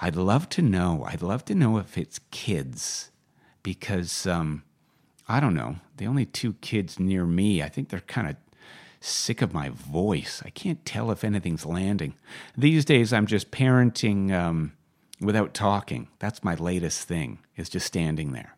I'd 0.00 0.16
love 0.16 0.48
to 0.50 0.62
know. 0.62 1.04
I'd 1.06 1.22
love 1.22 1.44
to 1.46 1.54
know 1.54 1.76
if 1.78 1.98
it's 1.98 2.20
kids 2.30 3.10
because 3.64 4.28
um, 4.28 4.62
I 5.26 5.40
don't 5.40 5.54
know. 5.54 5.76
The 5.96 6.06
only 6.06 6.26
two 6.26 6.52
kids 6.60 7.00
near 7.00 7.26
me, 7.26 7.60
I 7.60 7.68
think 7.68 7.88
they're 7.88 8.00
kind 8.00 8.28
of 8.28 8.36
sick 9.00 9.42
of 9.42 9.52
my 9.52 9.70
voice. 9.70 10.40
I 10.46 10.50
can't 10.50 10.84
tell 10.86 11.10
if 11.10 11.24
anything's 11.24 11.66
landing. 11.66 12.14
These 12.56 12.84
days, 12.84 13.12
I'm 13.12 13.26
just 13.26 13.50
parenting 13.50 14.32
um, 14.32 14.74
without 15.20 15.52
talking. 15.52 16.08
That's 16.20 16.44
my 16.44 16.54
latest 16.54 17.08
thing, 17.08 17.40
is 17.56 17.68
just 17.68 17.86
standing 17.86 18.32
there, 18.32 18.56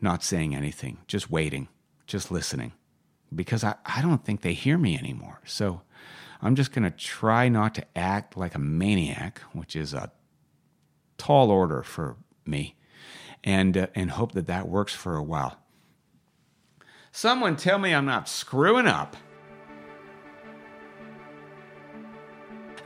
not 0.00 0.22
saying 0.22 0.54
anything, 0.54 0.98
just 1.06 1.30
waiting, 1.30 1.68
just 2.06 2.30
listening. 2.30 2.72
Because 3.34 3.64
I, 3.64 3.76
I 3.86 4.02
don't 4.02 4.24
think 4.24 4.42
they 4.42 4.52
hear 4.52 4.78
me 4.78 4.98
anymore. 4.98 5.40
So 5.44 5.80
I'm 6.40 6.54
just 6.54 6.72
going 6.72 6.84
to 6.84 6.90
try 6.90 7.48
not 7.48 7.74
to 7.76 7.84
act 7.96 8.36
like 8.36 8.54
a 8.54 8.60
maniac, 8.60 9.40
which 9.52 9.74
is 9.74 9.94
a 9.94 10.12
tall 11.18 11.50
order 11.50 11.82
for 11.82 12.16
me, 12.46 12.76
and, 13.44 13.76
uh, 13.76 13.86
and 13.94 14.10
hope 14.10 14.32
that 14.32 14.46
that 14.46 14.68
works 14.68 14.94
for 14.94 15.16
a 15.16 15.22
while. 15.22 15.58
Someone 17.12 17.56
tell 17.56 17.78
me 17.78 17.94
I'm 17.94 18.06
not 18.06 18.28
screwing 18.28 18.88
up. 18.88 19.16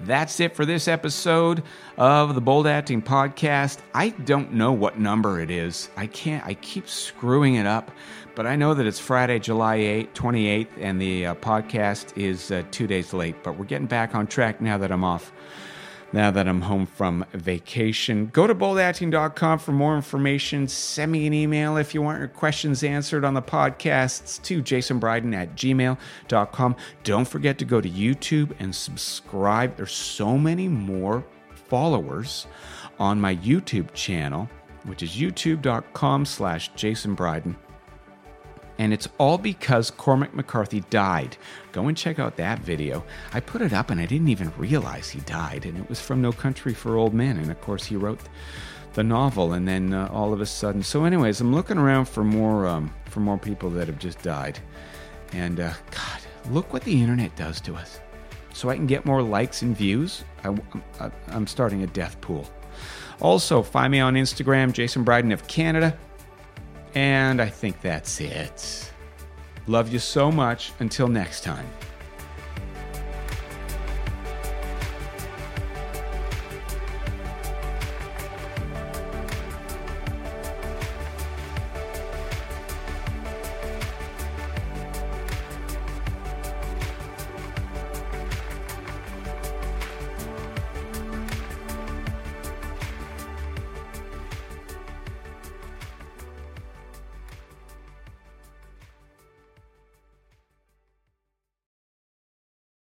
That's 0.00 0.38
it 0.38 0.54
for 0.54 0.64
this 0.64 0.86
episode 0.86 1.64
of 1.96 2.36
the 2.36 2.40
Bold 2.40 2.68
Acting 2.68 3.02
Podcast. 3.02 3.78
I 3.94 4.11
don't 4.11 4.52
know 4.52 4.70
what 4.70 4.98
number 4.98 5.40
it 5.40 5.50
is. 5.50 5.88
I 5.96 6.06
can't, 6.06 6.46
I 6.46 6.54
keep 6.54 6.88
screwing 6.88 7.56
it 7.56 7.66
up, 7.66 7.90
but 8.36 8.46
I 8.46 8.54
know 8.54 8.74
that 8.74 8.86
it's 8.86 9.00
Friday, 9.00 9.40
July 9.40 9.78
8th, 9.78 10.12
28th, 10.12 10.68
and 10.78 11.00
the 11.00 11.26
uh, 11.26 11.34
podcast 11.36 12.16
is 12.16 12.52
uh, 12.52 12.62
two 12.70 12.86
days 12.86 13.12
late. 13.12 13.42
But 13.42 13.59
we're 13.59 13.64
getting 13.64 13.88
back 13.88 14.14
on 14.14 14.28
track 14.28 14.61
now 14.61 14.78
that 14.78 14.92
I'm 14.92 15.02
off 15.02 15.32
now 16.12 16.30
that 16.30 16.48
I'm 16.48 16.62
home 16.62 16.86
from 16.86 17.24
vacation. 17.32 18.26
Go 18.32 18.46
to 18.46 18.54
boldacting.com 18.54 19.59
for 19.59 19.72
more 19.72 19.96
information. 19.96 20.68
Send 20.68 21.12
me 21.12 21.26
an 21.26 21.34
email 21.34 21.76
if 21.76 21.94
you 21.94 22.02
want 22.02 22.18
your 22.18 22.28
questions 22.28 22.82
answered 22.82 23.24
on 23.24 23.34
the 23.34 23.42
podcasts 23.42 24.42
to 24.42 24.62
jasonbryden 24.62 25.34
at 25.34 25.54
gmail.com. 25.54 26.76
Don't 27.04 27.28
forget 27.28 27.59
to 27.59 27.64
go 27.64 27.80
to 27.80 27.88
YouTube 27.88 28.52
and 28.59 28.74
subscribe. 28.74 29.76
There's 29.76 29.92
so 29.92 30.38
many 30.38 30.68
more 30.68 31.24
followers 31.68 32.46
on 32.98 33.20
my 33.20 33.36
YouTube 33.36 33.92
channel, 33.92 34.48
which 34.84 35.02
is 35.02 35.11
youtube.com 35.11 36.24
slash 36.24 36.72
jasonbryden 36.72 37.56
and 38.79 38.93
it's 38.93 39.09
all 39.18 39.39
because 39.39 39.91
Cormac 39.91 40.35
McCarthy 40.35 40.81
died. 40.89 41.37
Go 41.72 41.89
and 41.89 41.97
check 41.97 42.18
out 42.18 42.37
that 42.37 42.61
video. 42.61 43.05
I 43.33 43.41
put 43.41 43.61
it 43.61 43.72
up 43.72 43.91
and 43.91 44.01
I 44.01 44.07
didn't 44.07 44.29
even 44.29 44.53
realize 44.57 45.11
he 45.11 45.20
died, 45.20 45.66
and 45.66 45.76
it 45.76 45.89
was 45.89 46.01
from 46.01 46.22
No 46.22 46.33
Country 46.33 46.74
for 46.74 46.97
Old 46.97 47.12
Men, 47.12 47.37
and 47.39 47.51
of 47.51 47.61
course 47.61 47.85
he 47.85 47.97
wrote 47.97 48.20
the 48.95 49.03
novel, 49.03 49.53
and 49.53 49.66
then 49.66 49.93
uh, 49.93 50.09
all 50.12 50.33
of 50.33 50.41
a 50.41 50.47
sudden. 50.47 50.83
So, 50.83 51.05
anyways, 51.05 51.41
I'm 51.41 51.55
looking 51.55 51.79
around 51.79 52.07
for 52.07 52.24
more 52.24 52.66
um, 52.66 52.95
for 53.07 53.20
more 53.20 53.39
people 53.39 53.70
that 53.70 53.87
have 53.87 53.99
just 53.99 54.22
died, 54.22 54.59
and 55.33 55.61
uh, 55.61 55.72
God, 55.91 56.20
look 56.51 56.72
what 56.72 56.83
the 56.83 57.01
internet 57.01 57.35
does 57.37 57.61
to 57.62 57.74
us. 57.74 58.01
So 58.55 58.70
I 58.70 58.74
can 58.74 58.87
get 58.87 59.05
more 59.05 59.22
likes 59.22 59.62
and 59.62 59.76
views. 59.76 60.24
I, 60.43 60.49
I, 60.99 61.11
I'm 61.29 61.47
starting 61.47 61.83
a 61.83 61.87
death 61.87 62.20
pool. 62.20 62.45
Also, 63.20 63.62
find 63.62 63.91
me 63.93 64.01
on 64.01 64.14
Instagram, 64.14 64.72
Jason 64.72 65.05
Bryden 65.05 65.31
of 65.33 65.47
Canada. 65.47 65.97
And 66.95 67.41
I 67.41 67.49
think 67.49 67.80
that's 67.80 68.20
it. 68.20 68.93
Love 69.66 69.93
you 69.93 69.99
so 69.99 70.30
much. 70.32 70.72
Until 70.80 71.09
next 71.09 71.43
time. 71.45 71.66